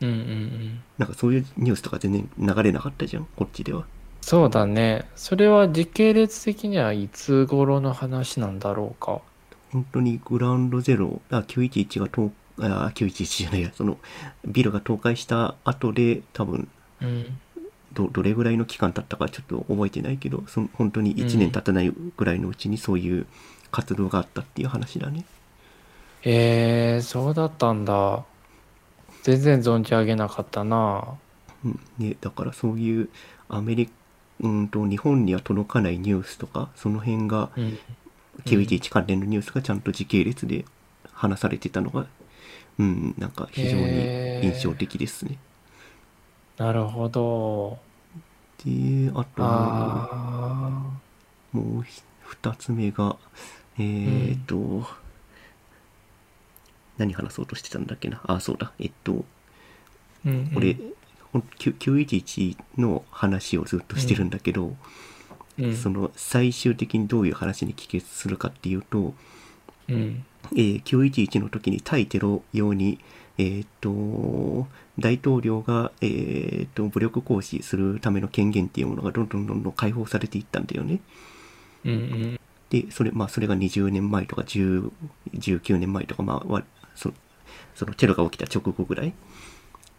[0.00, 0.80] うんうんうん。
[0.98, 3.84] なんかそういうニュースとか全然流れなかったじゃんこっちでは。
[4.22, 5.08] そうだね。
[5.16, 9.20] それは時系列的にはいつ頃の話なんだろうか
[9.72, 13.98] 本当にグラウンドゼロ、あ、911が倒、あ、911じゃないや、その、
[14.46, 16.68] ビルが倒壊した後で、多分、
[17.00, 17.40] うん
[17.92, 23.26] ど、どれぐらいの期間経ったかちょっと覚えてないけど、その本当に1年経たないぐらいのうちにそういう
[23.70, 25.24] 活動があったっていう話だね。
[26.22, 28.24] へえそうだったんだ
[29.22, 31.18] 全然存じ上げなかったな
[31.64, 31.80] うん。
[31.98, 33.08] ね、だからそういう
[33.48, 33.92] アメリカ、
[34.40, 37.78] うんと、日本には届かないニュースとか、その辺が、うん
[38.44, 40.64] 911関連のニュースがちゃんと時系列で
[41.12, 42.06] 話されてたのが、
[42.78, 45.38] うん、なんか非常に印象的ですね。
[46.56, 47.78] なるほど
[48.64, 50.82] で、あと、あ
[51.52, 53.16] もうひ二つ目が、
[53.78, 54.86] えーっと、
[56.98, 58.20] 何話そうとしてたんだっけな？
[58.24, 58.72] あ、そうだ。
[58.78, 59.24] えっと、ー
[60.26, 60.76] うん俺、
[61.32, 64.78] ほん9 911の話をずっとしてるんだけど、うん
[65.74, 69.14] その最終的にどういう話に帰結するかっていうと、
[69.88, 70.24] うん
[70.56, 72.98] えー911の時に対テロ用に、
[73.38, 74.66] ええっ、と、
[74.98, 81.00] 大統領が、えっ、と、武力行使するための権限っていうものがどんどんどんどん解放されていったんだよね。
[81.84, 84.92] うんうんで、それ、まあ、それが20年前とか10
[85.34, 86.62] 19年前とか、まあ、わ
[86.94, 87.12] そ
[87.74, 89.12] そのテロが起きた直後ぐらい。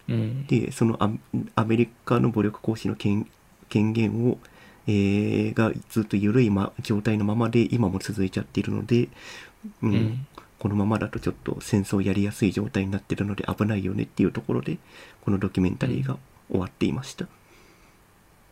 [0.08, 1.12] うんで、そのア
[1.56, 3.28] アメリカの武力行使の権
[3.70, 4.38] 権限を、
[4.88, 9.10] えーがずっと緩い、ま、状態のままで今も続いちゃっているので、
[9.82, 9.94] うん。
[9.94, 10.28] うん。
[10.62, 14.78] このままだとちょっと戦争やりやすい状態になってるので危ないよねっていうところで
[15.26, 16.20] このドキュメンタリーが
[16.52, 17.26] 終わっていました、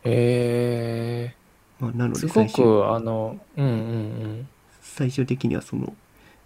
[0.02, 1.32] え
[1.78, 4.48] まあ、なのー、ごです最終くあのうんうん
[4.82, 5.94] 最終的にはその、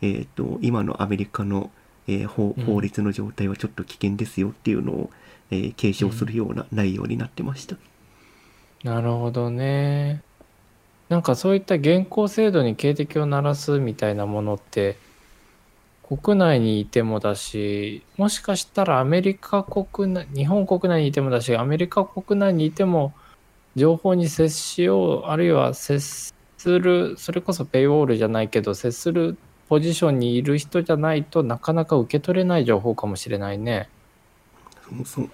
[0.02, 1.70] えー、と今のアメリカの、
[2.08, 2.64] えー法うん。
[2.66, 5.10] 法律の状態はちょっと危険ですよっていうのを、
[5.50, 7.76] えー継承するような内容になってました、
[8.84, 10.22] なるほどね
[11.08, 14.96] なんかそういった現行制度に警笛を鳴らすみたいなものって
[16.02, 23.14] 国内にいてもだしもしかしたらアメリカ国内日本国内にいてもだしアメリカ国内にいても
[23.74, 33.88] 情報に接しようあるいは接するそれこそペイウォールじゃないけど接するポジションにいる人じゃないとなかなか受け取れない情報かもしれないね。
[35.06, 35.28] そ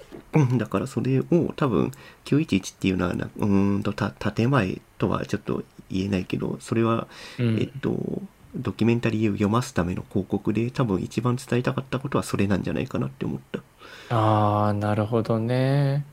[0.58, 1.90] だからそれを多分
[2.24, 7.08] 911っていうのはなうーんとた建前とはちょっと言えないけどそれは、
[7.38, 8.22] うんえっと
[8.54, 13.62] ドキュメンタリーを読ますための広告で多分一番伝えたかったことはそれなんじゃないかなって思った
[14.08, 16.10] ああ、なるほどね。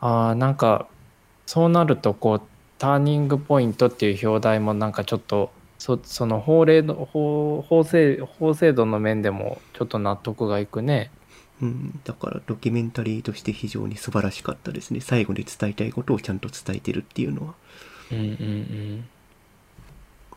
[0.00, 0.90] ああ、なんか、
[1.46, 2.42] そうなると、こう、
[2.78, 11.12] ターニングポイントっていう表題もなんかちょっと、そその法令の法法制法制度の面でもちょっと納得がいくね。
[11.62, 15.00] うん、だからドキュメンタリーとして非常に素晴らしかったですね。
[15.00, 17.54] 最後に伝えたいことをちゃんと伝えてるっていうのは。
[18.10, 19.08] うんうんうん。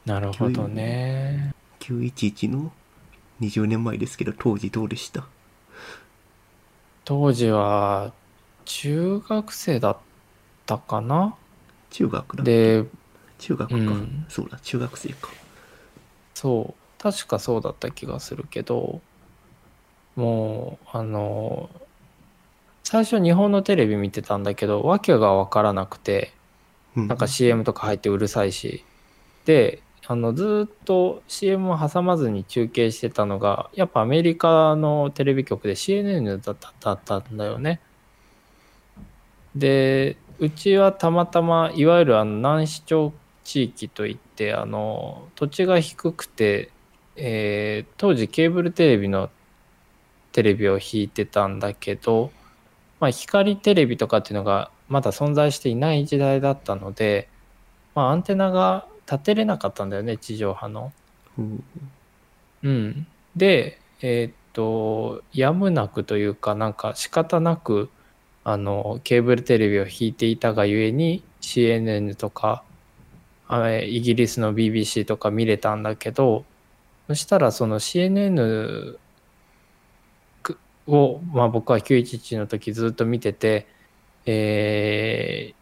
[0.06, 1.54] なるほどね。
[1.80, 2.72] 911の
[3.42, 5.26] 20年前ですけど当時どうでした？
[7.04, 8.14] 当時は
[8.66, 9.98] 中学生だっ
[10.66, 11.36] たかな？
[11.90, 12.86] 中学だで、
[13.40, 14.26] 中学か、うん。
[14.30, 15.30] そうだ中学生か。
[16.34, 17.02] そう。
[17.02, 19.02] 確かそうだった気がするけど
[20.18, 21.70] もうあの
[22.84, 26.34] 最初日本のテレビ見てたんだけど訳が分からなくて
[26.98, 28.84] うんなんか CM とか入ってうるさいし
[29.46, 37.80] であのずーっと CM を挟まずに中継してたのがやっぱアメリカのテレビ局で CNN だっただったんだよね。
[39.56, 46.72] でうちはたまたまいわゆるあの南市町地域といってあの土地が低くて、
[47.16, 49.30] えー当時ケーブルテレビの
[50.32, 52.32] テレビを引いてたんだけど、
[53.00, 57.30] まあ、光テレビとかっていうのがまだ存在していない時代だったので、
[57.96, 60.92] まあ、アンテナが立てれなかったんだよね地上波の。
[61.38, 61.64] うん
[62.64, 67.90] うん、でえーっとやむなくというかなんか仕方なく
[68.44, 72.64] あのケーブルテレビを引いていたがゆえに CNN とか
[73.48, 76.44] あイギリスの BBC とか見れたんだけど
[77.08, 78.98] そしたらその CNN
[80.88, 83.68] を、まあ、僕は911の時ずっと見てて、
[84.26, 85.54] え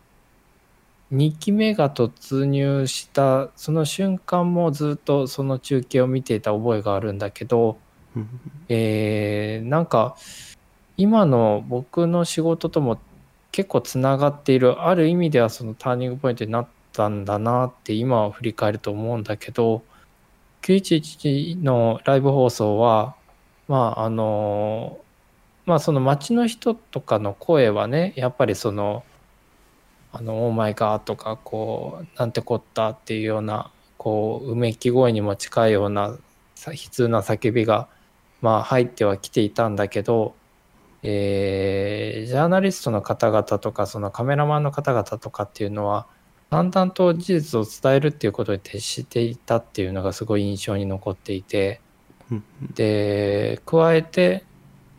[1.11, 7.77] 2期目が突入したその瞬間もずっとその中継を見ていた覚えがあるんだけど、
[8.15, 8.27] うん。
[8.69, 10.15] えーなんか
[10.97, 12.99] 今の僕の仕事とも
[13.51, 19.83] 結構つながっているある意味ではそのターニングポイントになったんだなって今は振り返ると思うんだけど
[20.61, 23.15] 911のライブ放送は
[23.67, 24.99] まああの
[25.65, 29.03] まあその街の人とかの声はねやっぱりその
[30.11, 36.17] あの「オーマイガー」とかこう「なんてこった」っていうようなこううめき声にも近いような
[36.53, 37.87] さ悲痛な叫びが
[38.41, 40.35] まあ入ってはきていたんだけど、
[41.03, 46.07] えージャーナリストの方々とかそのカメラマンの方々とかっていうのは
[46.49, 51.81] 淡々と事実を伝えるっていうことに徹していたっていうのがすごい印象に残っていて
[52.31, 52.43] うん。
[52.73, 54.45] で加えて、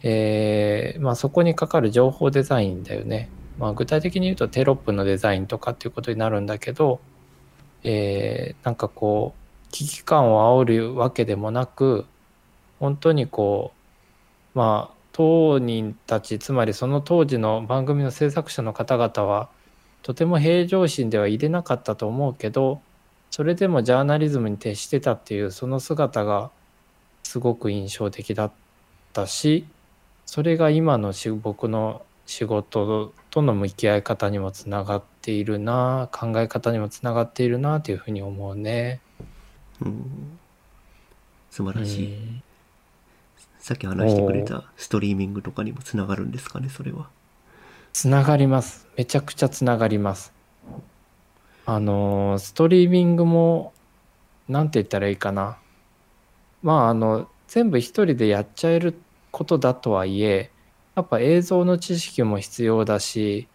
[0.02, 7.00] えーまあ、そこにかかる情報デザインだよね、まあ、具体的に言うとテロップのデザインとかっていうことになるんだけど、
[7.82, 12.06] えーなんかこう危機感を煽るわけでもなく
[12.78, 13.72] 本当にこ
[14.54, 19.48] うまあ当人たちつまりその当時の番組の制作者の方々は
[20.02, 22.80] とても平常心では入れなかったと思うけど
[23.30, 26.50] それでもジャーナリズムに徹してたっていうその姿が
[27.22, 28.52] すごく印象的だっ
[29.12, 29.66] たし
[30.26, 39.00] それが今のし僕の仕事との向き合い方にもつながっているな考え方にもつながっているなというふうに思うね。
[39.80, 40.38] うん。
[41.50, 42.42] 素晴らしい、うん。
[43.60, 47.08] さっき話してくれたストリーミングとかにもつながるんですかねそれは。
[47.92, 48.88] つながります。
[48.96, 50.32] めちゃくちゃつながります。
[51.64, 53.72] あのストリーミングも
[54.48, 55.56] なんて言ったらいいかな。
[56.62, 58.98] まああの全部一人でやっちゃえる
[59.36, 60.50] ことだとはいえ
[60.94, 63.48] やっぱ映像の知識も必要だし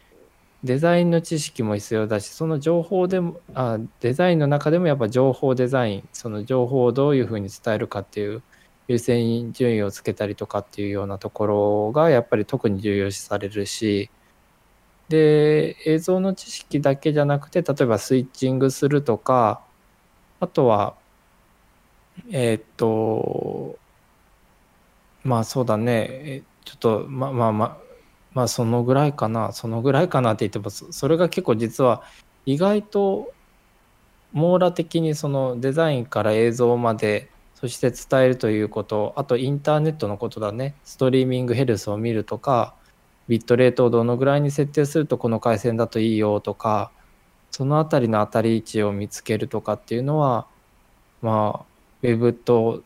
[0.64, 8.44] デザインの知識も必要だしその情報でもあデザインの中でもやっぱ情報デザインその情報をどういうふうに伝えるかっていう
[8.88, 14.12] 優先順位をつけたりとかっていうようなところがやっぱり特に重要視されるし
[15.10, 19.64] で映像の知識だけじゃなくて例えばスイッチングするとか
[20.40, 20.96] あとは
[22.32, 23.81] えーっと
[25.24, 26.44] まあそうだね。
[26.66, 27.78] ちょっとまあまあまあ
[28.34, 29.52] まあそのぐらいかな。
[29.52, 32.04] そのぐらいかなって言ってもそれが結構実は
[32.46, 33.32] 意外と
[34.34, 40.76] 網羅的にそのデザインから映像までそして伝えるということあとインターネットのことだね。
[40.84, 42.74] ストリーミングヘルスを見るとか
[43.28, 46.92] ビットレートをどのぐらいに設定するとこの回線だといいよとか
[47.52, 50.48] そのあたりの当たり位置を見つけるとかっていうのは
[51.22, 51.66] まあ
[52.02, 52.84] ウェブと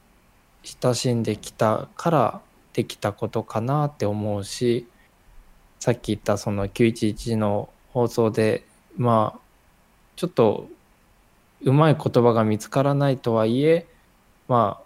[0.66, 2.42] 親しんできたから
[2.74, 4.88] できたことかなって思うし
[5.80, 8.66] さっき言ったその911の放送で
[8.98, 9.40] まあ
[10.16, 10.68] ちょっと
[11.62, 13.88] うまい言葉が見つからないとはいえ
[14.48, 14.86] まあ、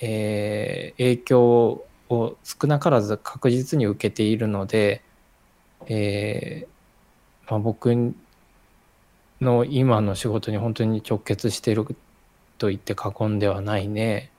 [0.00, 5.02] えー影響を少なからず確実に受けているので、
[5.86, 8.14] えーまあ、僕
[9.40, 11.86] の今の仕事に本当に直結している
[12.58, 14.30] と言って過言ではないね。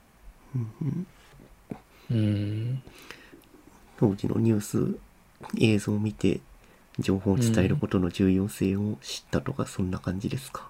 [3.98, 4.98] 当時のニュース
[5.60, 6.40] 映像を見て
[7.00, 10.70] 情報を伝えることの重要性を知ったとか、そんな感じですか？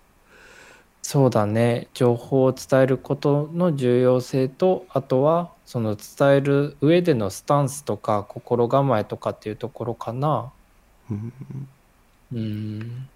[1.01, 1.89] そうだね。
[1.93, 10.51] 情報を伝えることの重要性とあとはその伝える上でのスタンスとか心構えとかっていうところかな。
[11.11, 11.33] うん
[12.31, 13.07] うん、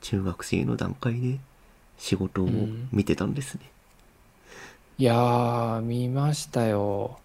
[0.00, 1.38] 中学生の段階で
[1.98, 2.48] 仕事を
[2.90, 3.60] 見てたんですね、
[5.02, 7.18] いやー見ましたよ。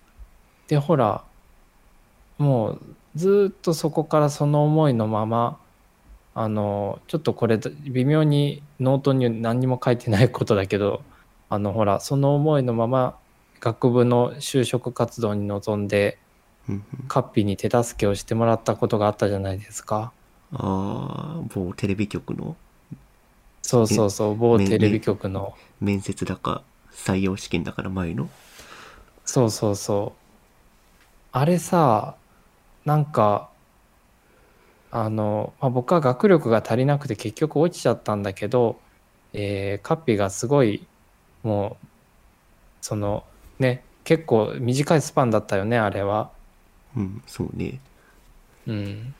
[0.67, 1.23] でほら
[2.39, 2.81] もう
[3.15, 5.59] ずーっとそこからその思いのまま
[6.33, 11.03] あのちょっとこれ微妙にノートに何にも書いてないことだけど
[11.49, 13.15] あのほらその思いのまま
[13.59, 16.17] 学部の就職活動に臨んで
[17.07, 20.11] カッピーに手助けをしてもらったことがあったじゃないですか。
[20.51, 22.55] ああ某テレビ局の？
[23.61, 26.63] そうそうそう某めテレビ局の面接だか
[26.97, 28.29] 採用試験だから前の？
[29.23, 30.19] そうそうそう。
[31.31, 32.15] あれさ
[32.85, 33.49] なんか
[34.91, 38.79] あの、まあ、僕は学力が足りなくて結局落ちちゃったんだけど、
[39.33, 40.85] えーカッピがすごい
[41.43, 41.87] もう
[42.81, 43.23] その
[43.59, 46.31] ね結構短いスパンだったよねあれは。
[46.95, 47.79] うんそうね。
[48.65, 49.13] うん、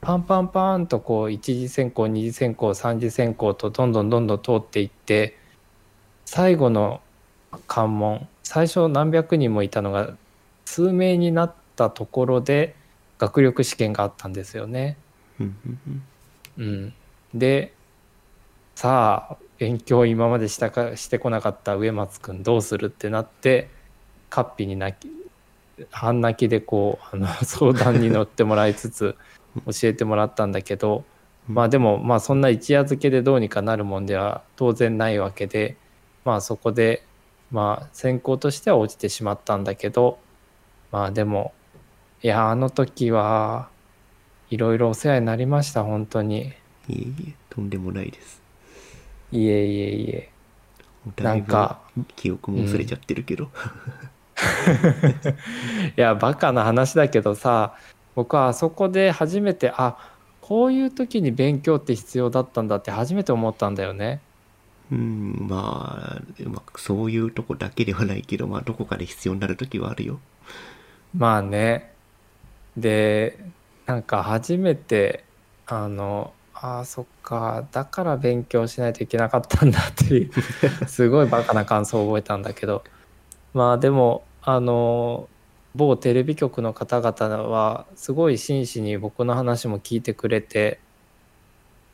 [0.00, 5.38] パンパンパーンとこう一次選考二次選考三次選考とどんどんどんどん通っていって
[6.34, 7.02] 最後の
[7.66, 10.16] 関門最初何百人もいたのが
[10.64, 12.74] 数名になったところで
[13.18, 14.96] 学力試験があったんですよね。
[16.56, 16.94] うん。
[17.34, 17.74] で
[18.74, 23.68] さあ勉強今までしたかしてこなかった植松くんどうするってなって
[24.30, 25.12] カッピに泣き
[25.90, 29.16] 半泣きでこうあの 相談に乗ってもらいつつ
[29.66, 31.04] 教えてもらったんだけど
[31.46, 35.76] まあでもまあそんな一夜漬けでどうにかなるもんでは当然ないわけで
[36.24, 37.04] まあそこで
[37.50, 40.18] まあ選考としては落ちてしまったんだけど
[40.90, 41.52] まあでも
[42.22, 43.68] いやあの時は
[44.50, 46.52] いろいろお世話になりました本当に。
[46.88, 48.42] いえいえとんでもないです
[49.30, 50.32] いえいえいえ。
[51.20, 51.80] なんか
[52.16, 53.50] 記憶も忘れちゃってるけど、
[55.96, 57.74] いや、バカな話だけどさ、
[58.14, 59.96] 僕はあそこで初めて、あ、
[60.40, 64.20] こういう時に勉強って必要だったんだって初めて思ったんだよね。
[64.92, 70.20] うんまあ、まあそういうとこだけではないけどまあどこかで必要になる時はあるよ
[71.16, 71.92] まあね。
[72.76, 73.38] で、
[73.86, 75.24] なんか初めて、
[75.66, 80.30] あの、ああ、そっか、だから勉強しないといけなかったんだっていう、
[80.88, 82.82] すごいバカな感想を覚えたんだけど。
[83.52, 85.28] まあでも、あの、
[85.74, 90.80] 某テレビ局の方々は、すごい真摯に僕の話も聞いてくれて、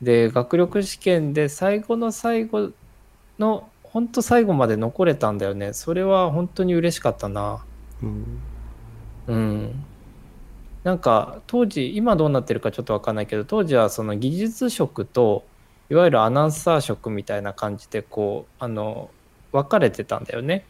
[0.03, 2.73] で、学力試験で最後の最後
[3.39, 5.73] の、本当最後まで残れたんだよね。
[5.73, 7.65] それは本当に嬉しかったな。
[8.03, 8.41] うん
[9.29, 9.85] うん、
[10.85, 15.45] なんか当時今どうなってるかちょっと分かんないけど当時はその技術職と
[15.91, 19.11] いわゆるアナウンサー職みたいな感じでこうあの
[19.53, 20.65] 分かれてたんだよね。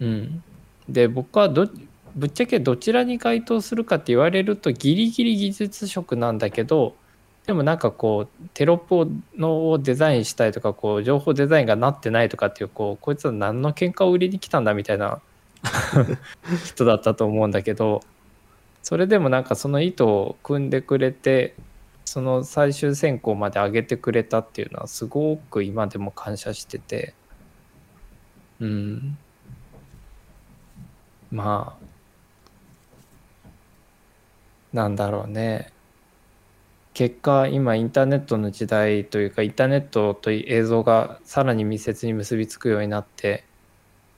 [0.00, 0.42] うん
[0.88, 1.68] で僕はど
[2.16, 6.96] ぶっちゃけどちらに該当するかって言われるとギリギリ技術職なんだけど
[7.50, 15.20] でもなんかこうテロップのをデザインしたいとかこう情報デザインがなってないとかっていうこうこいつは何の喧嘩を売りに来たんだみたいな
[16.64, 18.04] 人だったと思うんだけど
[18.84, 21.56] それでもなんかその意図を組んでくれて
[22.04, 27.14] その最終選考まで上げてくれたっていうのはすごく今でも感謝してて
[28.60, 29.18] うん。
[31.32, 31.84] まあ
[34.72, 35.72] なんだろうね
[36.94, 43.44] 結果今インターネットの時代というかインターネットと映像がさらに密接に結びつくようになって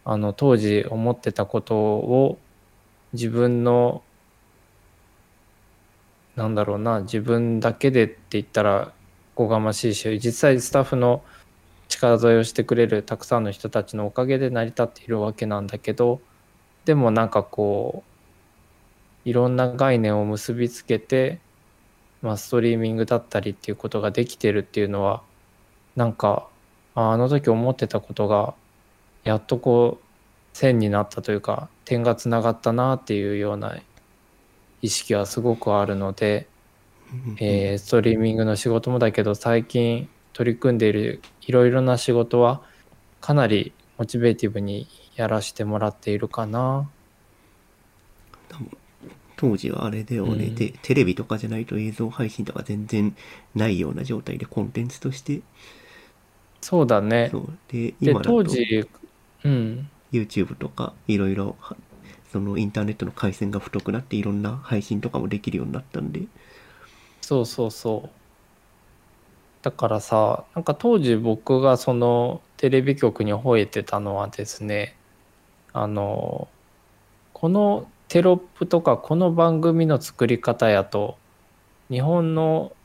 [0.05, 2.39] あの当時思ってたことを
[3.12, 4.03] 自分の
[6.35, 8.93] なんだろうな自分だけでって言ったら
[9.37, 11.23] おこがましいし実際スタッフの
[11.89, 16.20] 力添えをしてくれるたくさんの人たちのおかげで成り立っているわけなんだけど
[16.87, 18.12] でもなんかこう
[19.25, 21.39] いろんな概念を結びつけて、
[22.23, 25.23] まあ、ストリーミングだったりっていうことができてるっていうのは
[25.97, 26.49] なんか
[26.95, 28.55] ああの時思ってたことが
[29.25, 33.77] やっとこう線になったというか点がつながったなっていうような
[34.83, 36.47] 意識はすごくあるので、
[37.39, 42.62] えー、ストリーミングの仕事もだけど最近取り組んでいるいろいろな仕事は
[43.20, 46.89] かなりモチベーティブにやらせてもらっているかな。
[49.43, 53.16] 当時はあれだよね、うん、でテレビとかじゃないと映像配信とか全然
[53.57, 55.40] ないような状態でコンテンツとして。
[56.61, 57.28] そうだね。
[57.32, 57.49] そう。
[57.66, 58.88] で今だと当時、
[59.43, 61.57] うん、YouTube とかいろいろ
[62.30, 66.22] そのインターネットの回線が太くなっていろんな配信とかもできるようになったんで。
[67.20, 68.11] そうそうそう。
[69.62, 74.97] だからさなんか当時僕がそのテレビ局に吠えてたのはですね
[75.72, 76.47] あの
[77.32, 81.16] このテロップとかこの番組の作り方やと
[81.90, 82.76] 日本の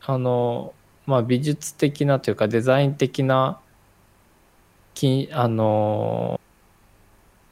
[0.00, 0.72] あの、
[1.04, 3.58] まあ、美術的なというかデザイン的な
[4.94, 6.40] きあの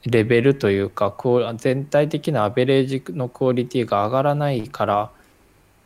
[0.05, 1.13] レベルというか
[1.57, 5.11] 全体的なアベレージのクオリティが上がらないから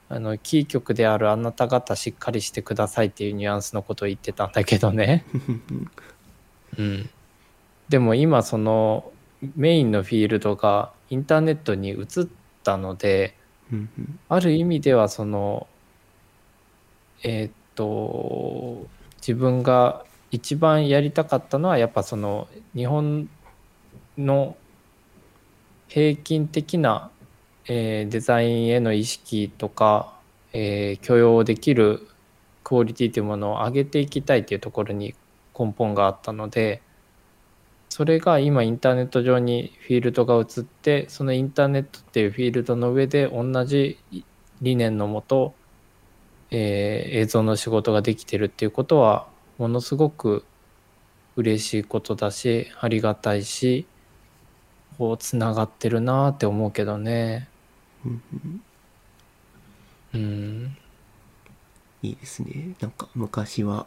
[0.10, 5.26] あのキー局であるあなた方しっかりしてくださいっていうニュアンスのことを言ってたんだけどね。
[6.78, 7.10] うん、
[7.90, 9.12] でも今その
[9.56, 12.06] メインのフィールドがインターネットに移っ
[12.64, 13.36] たので、
[14.30, 15.68] ある意味ではその
[17.24, 18.88] えー、っと
[19.18, 23.30] 自分が一番やりたかったのはやっぱその日本
[24.18, 24.56] の
[25.88, 27.12] 平均的な、
[27.68, 30.14] えー、デザインへの意識とか、
[30.54, 32.08] えー、許容できる
[32.64, 35.14] クオリティというものを上げていきたいというところに
[35.58, 36.82] 根本があったので
[38.02, 44.00] それが今インターネット上にフィールドが移ってそのインターネットっていうフィールドの上で同じ
[44.60, 45.54] 理念のもと、
[46.50, 49.28] えー、映像の仕事ができてるっていうことは
[49.60, 50.44] ものすごく
[51.36, 53.86] 嬉しいことだしありがたいし
[54.98, 57.50] こうつながってるなって思うけどね。
[60.16, 60.76] うん。
[62.02, 62.76] いいですね。
[62.80, 63.86] なんか昔は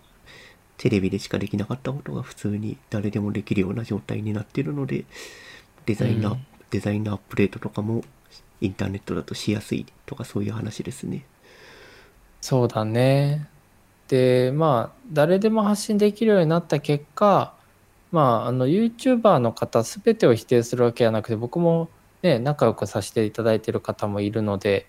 [0.76, 5.04] テレビでしかできなかったことが普通に誰でもできるような状態になってるので、
[5.86, 8.02] デザインの、うん、デザインのアップデートとかも
[8.60, 11.24] インターネットだとしやすいとかそういう話ですね。
[12.40, 13.48] そうだね。
[14.08, 17.54] で、まあ、誰でも発信できるようになった結果、
[18.12, 21.88] まあ、あの、YouTuber の方全てを否定するわけじゃなくて、僕も
[22.22, 24.86] ね、仲良くさせていただいてる方もいるので、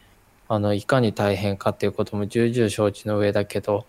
[0.48, 3.86] あの、いかに大変かっていうことも重々承知の上だけど、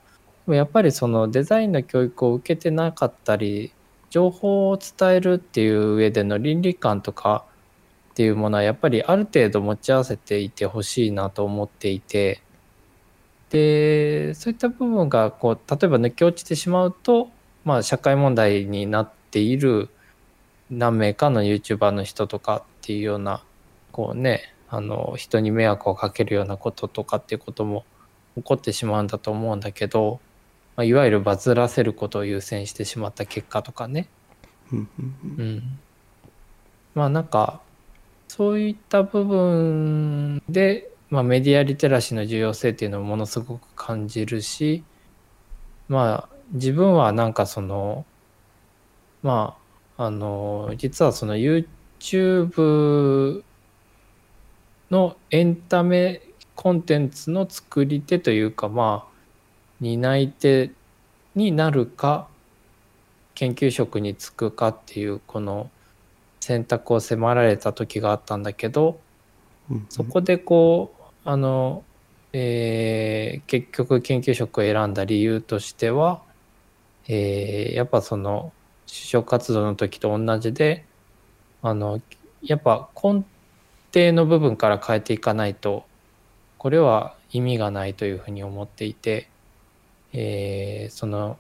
[0.47, 3.73] もやっぱりそのデザインの教育を受けてなかったり
[4.11, 7.45] 情報を伝えるっていう上での倫理観とか
[8.11, 12.41] っていうものはやっぱりある程度持ち合わせていてほしいなと思っていて
[13.51, 17.29] でそういった部分がこう例えば抜け落ちてしまうと、
[17.65, 19.91] まあ、社会問題になっている
[20.71, 23.45] 何名かの YouTuber の人とかっていうような
[23.93, 27.85] こうねあの人に迷惑をかけるようなこととかっていうことも
[28.37, 30.21] 起こってしまうんだと思うんだけど
[30.77, 34.09] まあ、いわゆるバズらせることを優先してしまった結果とかね。
[34.73, 35.79] うん。
[36.95, 37.61] まあなんか
[38.29, 44.83] そういった部分で、まあ、メディアリテラシーの重要性っていうのをものすごく感じるし
[45.89, 48.05] まあ自分はなんかその
[49.23, 49.57] ま
[49.97, 53.43] ああの実はその YouTube
[54.91, 56.23] のエンタメ
[56.55, 59.16] コンテンツの作り手というかまあ
[59.81, 60.71] 担い手
[61.35, 62.29] になるか
[63.35, 65.71] 研究職に就くかっていうこの
[66.41, 69.01] 選択を迫られた時があったんだけど
[69.71, 69.87] うん。
[69.89, 71.85] そこでこうあの、
[72.33, 76.23] えー結局研究職を選んだ理由としては、
[77.09, 78.53] えーやっぱその
[78.87, 80.87] 就職活動の時と同じで
[81.63, 82.01] あの
[82.43, 83.25] やっぱ根
[83.93, 85.85] 底の部分から変えていかないと
[86.59, 89.29] これは意味がないというふうに思っていて、
[90.19, 91.37] えーその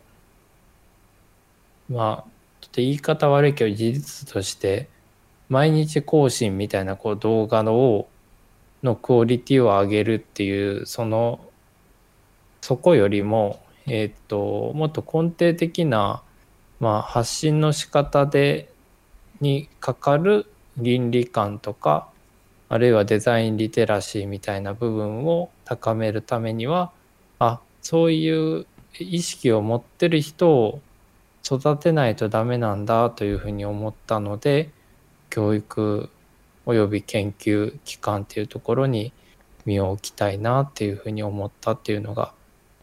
[1.88, 4.88] まあちょっと言い方悪いけど事実として
[5.48, 8.06] 毎日更新みたいなこう動画の
[8.82, 11.40] のクオリティを上げるっていうその
[12.60, 16.22] そこよりもえーっともっと根底的な、
[16.78, 18.68] まあ、発信の仕方で
[19.40, 20.46] にかかる
[20.76, 22.08] 倫理観とか
[22.68, 26.90] あるいはデザインリテラシーみたいな部分を高めるためには
[27.38, 28.66] あそういう
[28.98, 30.80] 意識を持ってる人を
[31.44, 34.70] 育てないとダメなんだというふうに思ったので
[35.30, 36.10] 教育
[36.64, 39.12] および研究機関っていうところに
[39.66, 42.32] 身を置きたいなっていうふうに思ったっていうのが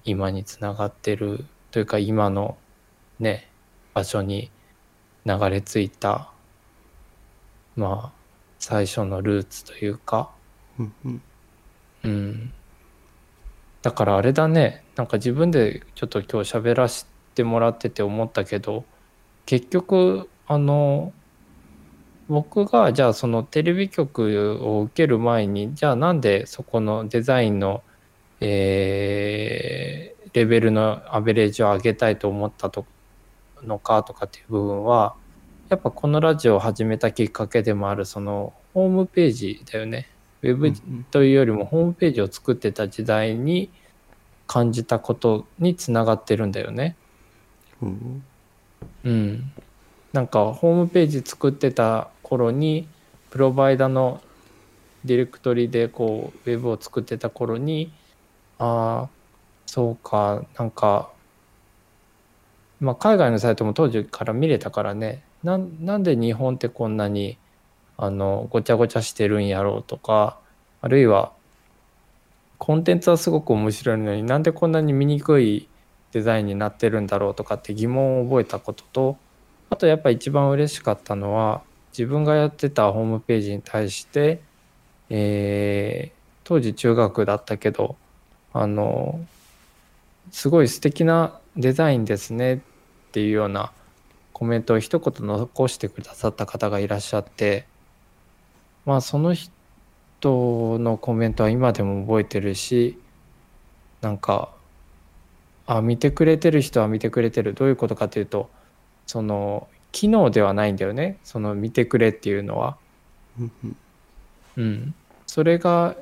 [0.05, 2.55] 今につながってるというか今の
[3.19, 3.49] ね
[3.93, 4.51] 場所に
[5.25, 6.31] 流れ着いた
[7.75, 8.19] まあ
[8.57, 10.31] 最初のルーツというか。
[12.05, 12.53] うん
[13.83, 17.05] だからあれだねなんか自分でちょっと今日喋らせ
[17.35, 18.85] てもらってて思ったけど
[19.45, 21.13] 結局あの
[22.27, 27.83] 僕がじゃあそのテレビ局を受ける前にじゃあなんでそこのデザインの、
[28.39, 32.85] えーレベルのアベレージを上げたいと思ったと
[33.61, 35.15] のかとかっていう部分は
[35.69, 40.09] やっぱこのラジオを始めたきっかけでもあるそのホームページだよね。
[40.43, 43.69] ウェブうんというよりもホームページを作ってた時代に
[44.45, 46.95] 感じたことにつながってるんだよね。
[47.81, 48.23] うん
[49.05, 49.51] うん。
[50.11, 52.87] なんかホームページ作ってた頃に
[53.31, 54.21] プロバイダの
[55.05, 57.91] ディレクトリでこうウェブを作ってた頃に
[58.59, 59.09] ああ
[59.65, 61.09] そうかなんか
[62.79, 67.37] まあ海外のサイトも当時から見れたからねなんなんで日本ってこんなに
[68.03, 70.37] あのごちゃごちゃしてるんやろうとか
[70.81, 71.31] あるいは
[72.57, 75.67] コンテンツはすごく面白いのになんでこんなに見にくい
[76.11, 79.17] デザインになってるんだろうとかって疑問を覚えたことと
[79.69, 84.41] あとやっぱ一番嬉しかったのは自分がやってたホームページに対して、
[85.09, 87.95] えー当時中学だったけど
[88.51, 89.25] あの
[90.31, 92.59] すごい素敵なデザインですねっ
[93.11, 93.71] ていうような
[94.33, 97.65] コメントを一言残してくださった方がいらっしゃって
[98.85, 99.49] まあその人
[100.79, 102.97] のコメントは今でも覚えてるし
[104.01, 104.49] なんか
[105.65, 107.53] あ見てくれてる人は見てくれてる。
[107.53, 108.49] どういうことかというと
[109.07, 111.17] その機能ではないんだよね。
[111.23, 112.77] その見てくれっていうのは。
[114.57, 114.93] うん、
[115.25, 115.95] それが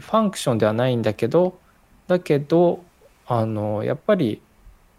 [0.00, 1.58] ファンクションではないんだけど
[2.06, 2.82] だけど
[3.26, 4.40] あのやっぱり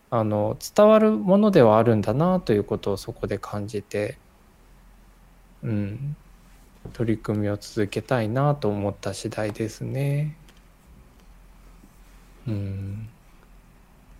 [0.09, 4.17] あの伝わるものではあるんだなということをそこで感じて、
[5.63, 6.15] うん、
[6.93, 10.35] 取り組みを続けたいなと思った次第ですね。
[12.47, 13.09] うん、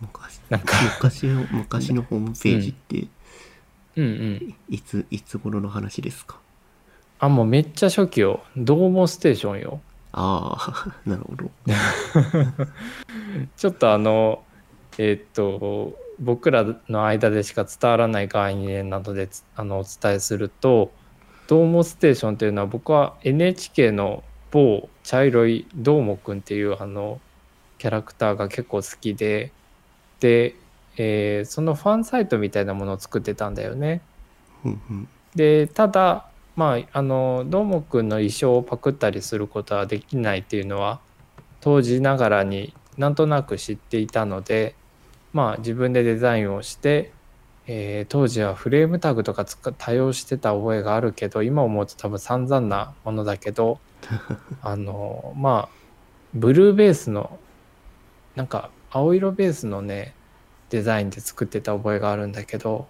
[0.01, 0.39] 昔。
[0.49, 0.73] なんか。
[0.99, 3.07] 昔の昔のホームページって
[3.95, 4.55] うんうん。
[4.69, 6.39] いついつ頃の話ですか？
[7.19, 9.81] あもうめっちゃ初期よ「どうもステーション」よ。
[10.11, 11.49] ああ なるほど。
[13.57, 14.43] ちょっとあの
[14.97, 20.91] えーっと僕らの間でしか伝わらない概念などでつあのお伝えすると
[21.47, 27.19] 「どーもステーション」というのは僕は NHK の某茶色いどーもくんっていうあの
[27.77, 29.51] キャラクターが結構好きで
[30.19, 30.55] で、
[30.97, 34.01] えーそのファンサイトみたいなものを作ってたんだよね。
[35.35, 36.25] でただ
[36.55, 40.99] まああのどーもくんの衣装をパクったりすることはできないっていうのは
[41.61, 44.73] 当時ながらになんとなく知っていたので
[45.33, 47.11] まあ自分でデザインをして、
[47.67, 53.79] えー当時はフレームタグとか使多用してた覚えがあるけど今思うと多分散々なものだけど
[54.63, 55.77] あのまあ
[56.33, 57.37] ブルーベースの
[58.35, 60.13] なんか青色ベースのね
[60.69, 62.87] デザインで作ってた覚えがあるんだけど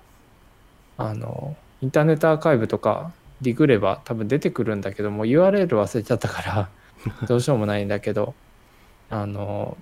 [0.98, 3.12] あのインターネットアーカイブとか
[3.42, 6.70] ディグれば多分出てくるんだけどもう URL 忘れちゃったから
[7.28, 8.34] どうしようもないんだけど
[9.10, 9.78] あの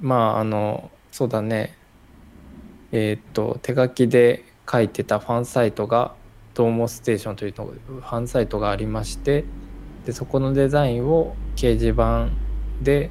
[0.00, 1.76] まああのそうだね
[2.98, 6.14] えーっと手書きで書いてたファンサイトが
[6.54, 9.44] 「どうもステーション」というのファンサイトがありまして
[10.06, 12.28] でそこのデザインを掲示板
[12.80, 13.10] で、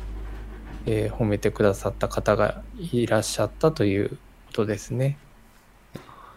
[0.88, 4.17] えー褒めてくださった方がいらっしゃったというこ
[4.53, 5.17] とですね。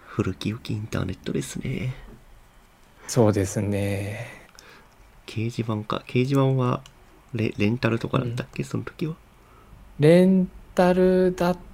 [0.04, 1.94] 古き良きインターネットですね。
[3.06, 4.26] そうですね。
[5.26, 6.02] 掲示板か。
[6.06, 6.82] 掲示板は
[7.32, 9.14] レレンタルとかだったっけ、その時は。
[10.00, 11.67] レンタルだった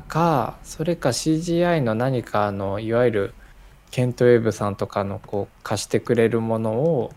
[0.00, 3.34] か、それか CGI の何かあの、いわゆる
[3.90, 7.12] ケントウェブさんとかのこう貸してくれるものを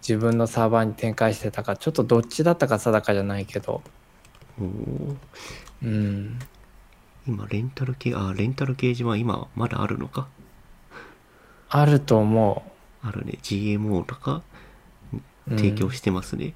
[0.00, 3.82] 自分のサーバーに展開してたか、ちょっとどっちだったか定かじゃないけど、
[4.58, 6.38] うん。
[7.26, 10.28] 今、レンタル系、あ、レンタル掲示板今まだあるのか？
[11.68, 12.62] あると思
[13.02, 13.38] あるね。
[13.42, 14.42] GMO とか？
[15.12, 15.16] う。
[15.16, 16.54] うん提供してますね。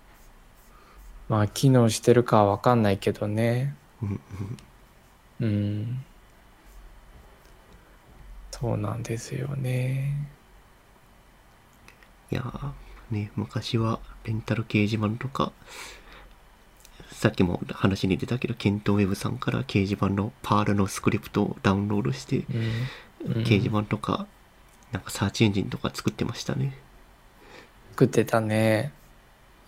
[1.28, 3.76] まあ、機能してるかはわかんないけどね。
[4.03, 4.20] うんうん。
[5.41, 6.05] うん。
[8.51, 10.14] そうなんですよね。
[12.30, 12.72] いやー、
[13.11, 15.53] ね、昔はレンタル掲示板とか、
[17.11, 22.91] さっきも話に出たけど、ケントウェブさんから掲示板のパールのスクリプトをダウンロードして、うん。
[23.24, 24.26] うん掲示板とか、
[24.93, 26.74] なんかサーチエンジンとか作ってましたね。
[27.93, 28.93] 作ってたね。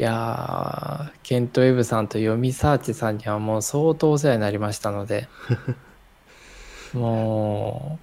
[0.02, 5.28] いやー、ケントウェブさんと読みサーチさんにはもう相当お世話になりましたので、
[6.92, 8.00] も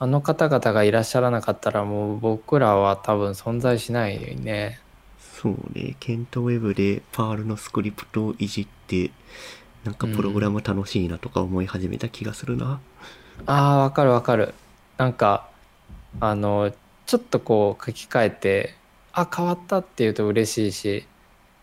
[0.00, 4.80] う、あの方々がいらっしゃらなかったらもう僕らは多分存在しないね。
[5.20, 9.12] そうね、ケントウェブでパールのスクリプトをいじって、
[9.84, 12.80] なんかプログラム楽しいなとか思い始めた気がするな。
[13.46, 14.52] ああ、わかるわかる。
[14.98, 15.48] なんか、
[16.18, 16.72] あの、
[17.06, 18.83] ちょっとこう書き換えて、
[19.14, 21.06] あ、変わったって言うと嬉しいし、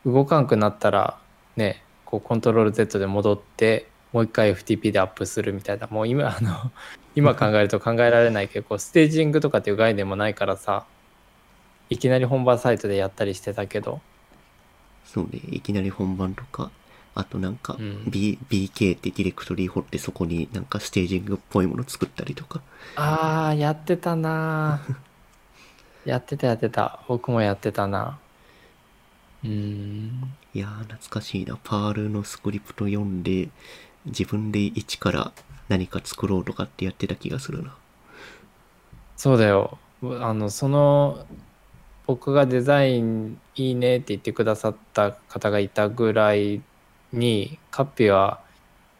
[0.05, 1.19] 動かんくなったら、
[1.57, 6.71] ね、こうコントロール Z で戻って、もう一回 FTP でアップするみたいな、もう今、あの、
[7.13, 10.85] 今考えると考えられないけど、こうステージングとかっていう概念もないからさ、
[11.89, 13.99] いきなり本番サイトでやったりしてたけど、
[15.03, 16.71] そうね、いきなり本番とか、
[17.15, 18.03] あとなんか、うん。
[18.09, 22.61] B、BK ってディレクトリ掘ってそこになんかステージングっぽいもの作ったりとか。
[22.95, 25.10] ああ、やってたなー
[26.05, 27.03] やってたやってた。
[27.07, 28.19] 僕もやってたな。
[29.43, 30.33] うーん。
[30.53, 31.57] いやー、懐かしいな。
[31.63, 33.49] パールのスクリプト読んで、
[34.05, 35.31] 自分で一から
[35.69, 37.75] 何か作ろうとかってやってた気がするな。
[39.15, 39.77] そうだよ。
[40.19, 41.25] あの、その、
[42.07, 46.61] 僕がデザインいいねって言ってくださった方がいたぐらい
[47.13, 48.41] に、カッピは、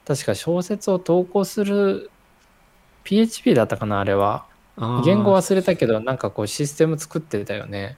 [0.06, 2.12] 確か小説を投稿する
[3.04, 4.46] PHP だったかな、あれは。
[4.78, 7.98] 言語忘れたけど、なんかこうシステム作ってたよね。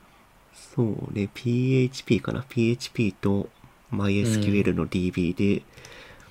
[0.76, 2.44] そうね、PHP かな。
[2.48, 3.50] PHP と
[3.92, 5.62] MySQL の DB で、う。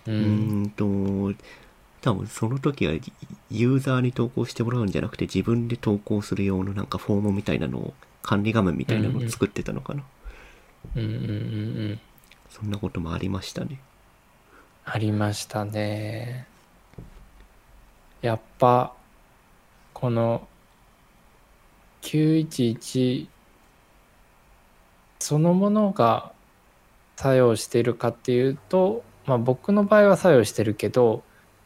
[0.07, 1.39] うーんと、
[2.01, 2.95] 多分その時は
[3.51, 10.03] ユーザーに投稿してもらうんじゃなくて自分で投稿する用のなんかフォームみたいなのを管理画面みたいなのを作ってたのかな。
[10.97, 11.25] うんうんうんう
[11.93, 12.01] ん。
[12.51, 13.79] そんなこともありましたね。
[14.85, 16.47] ありましたね。
[18.21, 18.93] やっぱ、
[20.03, 20.49] この
[22.01, 23.29] 911
[25.21, 26.33] そのものが
[27.15, 31.23] 作用しているかっていうと、まあ僕の場合は作用してるけど、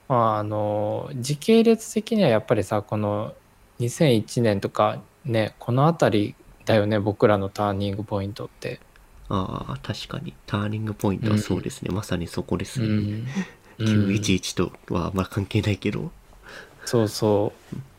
[0.06, 3.32] まああの、時系列的にはやっぱりさ、この
[3.80, 6.34] 2001年とかね、この辺り
[6.66, 8.80] だよね、僕らのターニングポイントって。
[9.30, 10.34] ああ、確かに。
[10.44, 11.88] ターニングポイントはそうですね。
[11.90, 12.86] まさにそこですね。
[12.86, 13.26] うん。
[13.78, 16.10] 911とはあんま関係ないけど。
[16.84, 17.95] そうそう。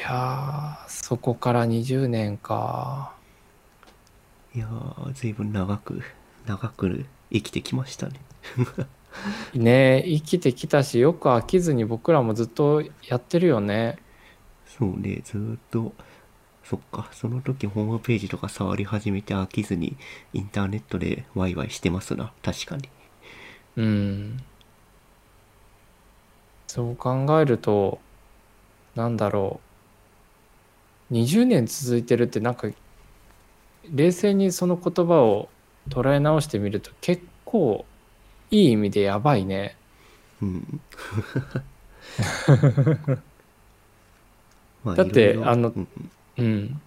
[0.00, 3.20] いやー、そこから20年か。
[4.54, 6.02] いやー、随分長く、
[6.46, 8.20] 長く生きてきましたね。
[9.54, 13.98] ねえ生きてきたし、よく飽きずに僕らもずっとやってるよね。
[14.66, 15.94] そうね、ずーっと、
[16.64, 19.98] そっか、その時ホームページとか触り始めて飽きずに
[20.32, 22.32] インターネットでワイワイしてますな。
[22.42, 22.90] 確かに。
[23.76, 24.44] うん。
[26.66, 28.00] そう考えると、
[28.94, 29.69] なんだろう。
[31.10, 32.68] 20年続いてるってなんか、
[33.92, 35.48] 冷静にその言葉を
[35.88, 37.84] 捉え直してみると結構
[38.50, 39.76] いい意味でやばいね。
[40.40, 40.80] うん。
[44.84, 45.88] ま だっていろいろあのうん
[46.38, 46.80] うんうん。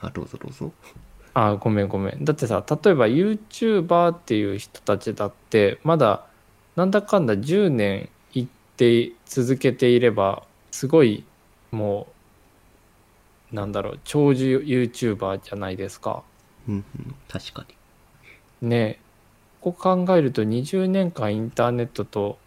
[0.00, 0.72] あ、どうぞどうぞ。
[1.38, 6.24] あごめんごめんだってさ例えば YouTuber っていう人たちだってまだ
[6.76, 11.24] なんだかんだ10年行って続けていればすごい
[11.70, 12.15] もう
[13.56, 16.22] なんだろう長寿 YouTuber じゃないですか。
[16.68, 16.84] うんうん、
[17.26, 17.64] 確か
[18.62, 18.68] に。
[18.68, 18.98] ねえ。
[19.62, 22.38] こう考えると20年間インターネットと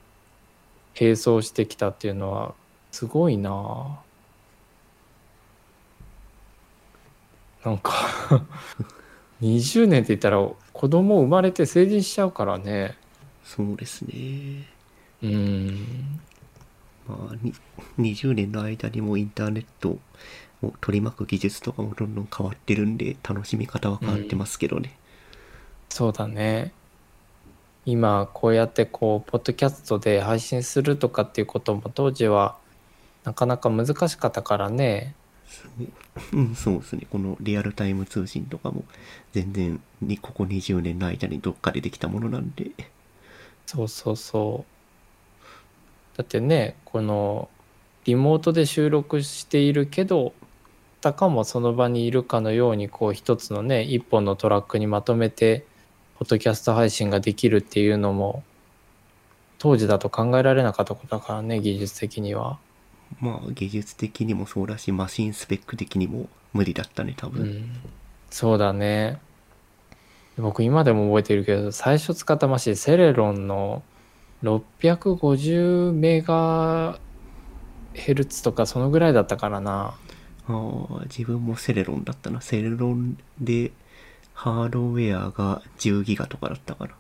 [1.00, 2.54] 並走してきたっていうのは
[2.92, 3.50] すごいな。
[3.52, 4.00] あ
[7.66, 7.94] なんか。
[9.42, 12.96] 20年って言ったら子供生まれて成人しちゃうからね。
[13.44, 14.68] そうですね。
[15.24, 16.20] うん。
[17.08, 17.54] まあ、に
[17.98, 19.98] 20年の間にもインターネット
[20.64, 24.98] を取り巻く技術とかもどんどん変わってるんで楽しみ方は変わってますけどね、
[25.90, 26.74] そうだね。
[27.86, 32.58] 今こうやってこうポッドキャストで配信するとかっていうことも当時は
[33.24, 35.16] なかなか難しかったからね。
[36.34, 38.84] うん、そうですねこのリアルタイム通信とかも
[39.32, 42.70] 全然にここ20年の間にどっかでできたものなんで
[43.66, 44.80] そうそうそう。
[46.18, 47.50] だってね、この
[48.04, 50.34] リモートで収録しているけど、
[51.02, 55.66] たかもその場にいるかのように、こう一つのね、一本のトラックにまとめて、
[56.18, 58.44] ポッドキャスト配信ができるっていうのも、
[59.58, 62.58] 当時だと考えられなかったことだからね、技術的には。
[63.20, 67.70] まあ技術的にもそうだしマシンスペック的にも無理だったね多分、うん、
[68.30, 69.20] そうだね。
[70.38, 73.84] 僕今でも覚えてるけど、最初使ったマシン、セレロンの
[74.44, 76.98] 650メガ
[77.94, 79.96] ヘルツとかそのぐらいだったからな。
[80.50, 83.72] ああ自分もセレロンだったなセレロンで
[84.34, 86.94] ハードウェアが10ギガとかだったから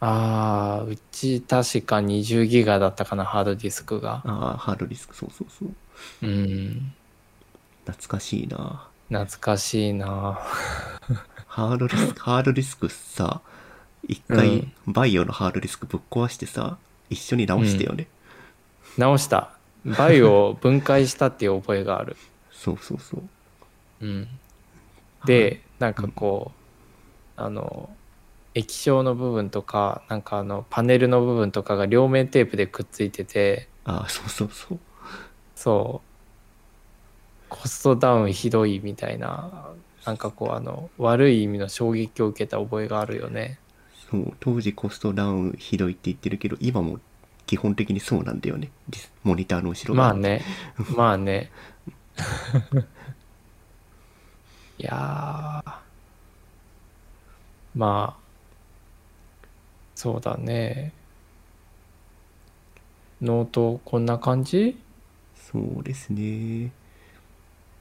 [0.00, 4.22] ああ、うち確か20ギガだったかな、ハードディスクが。
[4.24, 5.68] ああハードディスクそうそうそう
[6.22, 6.92] うん。
[7.84, 10.38] 懐かしいな懐かしいな。
[11.46, 13.40] ハードディスク ハードディスクさ
[14.06, 16.78] 一回バイオのハードディスクぶっ壊してさ
[17.10, 18.06] 一緒に直してよね、
[18.96, 19.50] 直した。
[19.84, 22.16] バイオを分解したっていう覚えがある。
[22.58, 23.22] そうそうそう。
[24.00, 24.28] うん。
[25.24, 26.50] で、なんかこ
[27.36, 27.88] う、あの、
[28.54, 34.78] 液晶の部分とか、なんかあの、パネルの部分とかが両面テープでくっついてて、ああそうそうそう。
[35.54, 39.70] そう、コストダウンひどいみたいな、
[40.04, 43.60] なんかこう、あの、悪い意味の衝撃を受けた覚えがあるよね。
[44.10, 44.32] そう。
[44.40, 46.98] 当時コストダウンひどいって言ってるけど今も
[47.46, 48.70] 基本的にそうなんだよね。
[49.22, 50.02] モニターの後ろが。
[50.02, 50.42] まあね、
[50.96, 51.50] まあね。
[54.78, 55.72] いやー、
[57.74, 58.22] まあ、
[59.94, 60.92] そうだね。
[63.20, 64.78] ノート、こんな感じ？
[65.34, 66.70] そうですね。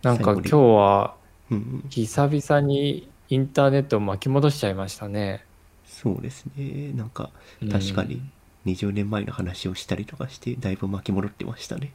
[0.02, 1.16] なんか今日は
[1.52, 5.46] うん久々にインターネットを巻き戻しちゃいましたね。
[5.86, 6.94] そうですね。
[6.94, 7.30] なんか
[7.62, 7.70] うん。
[7.70, 8.22] 確かに
[8.66, 11.92] 20年前の話をしたりとかしてだいぶ巻き戻ってましたね。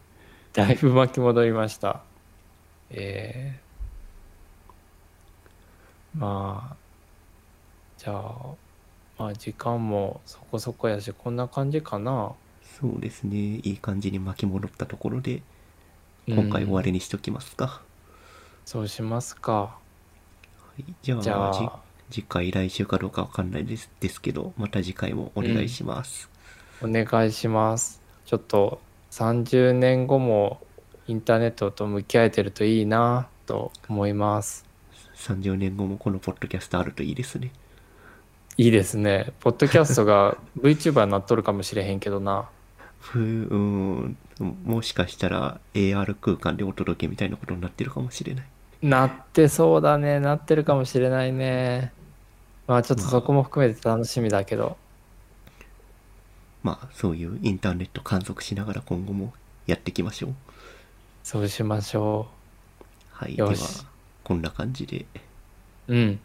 [0.53, 2.03] だいぶ巻き戻りました。
[2.93, 6.77] えー、まあ、
[7.99, 8.55] じゃあ、
[9.19, 12.33] まあ時間もそこそこやし、こんな感じかな。
[12.81, 13.37] そうですね。
[13.37, 15.43] いい感じに巻き戻ったところで
[16.29, 16.39] うん。
[16.39, 17.83] 今回終わりにしときますか、
[18.65, 19.53] そうしますか。
[19.53, 19.79] は
[20.79, 20.85] い。
[21.03, 21.53] じゃあじゃあ。
[21.53, 21.69] じ
[22.13, 26.29] 次回来週かどうかわかんないですですけどまた次回もお願いします、
[26.83, 28.03] お願いします。
[28.27, 28.81] ちょっと
[29.13, 30.61] 30年後も
[31.09, 34.65] インターネットと向き合えてるといいなと思います。
[35.17, 37.53] 30年後もこのポッドキャストあるといいですね
[38.57, 39.33] いいですね。
[39.41, 42.49] ポッドキャストが VTuber になっとるかもしれへんけどな。
[43.01, 44.17] ふ うーん
[44.65, 48.47] もしかしたら AR 空間でお届けみたいなことになってるかもしれない
[48.83, 50.21] なってそうだね。
[50.21, 51.93] なってるかもしれないね。
[52.67, 54.77] まあちょっとそこも含めて楽しみだけど。
[56.63, 59.33] まあそういうインターネット観測しながら今後も
[59.67, 60.35] やっていきましょう
[61.23, 62.29] そうしましょ
[63.11, 63.53] はいでは
[64.25, 65.07] こんな感じで
[65.89, 65.95] う。
[65.95, 66.21] うん。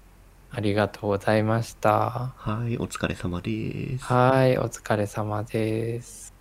[0.52, 2.34] ありがとうございました。
[2.36, 6.37] はいお疲れ様ですはい、お疲れ様です。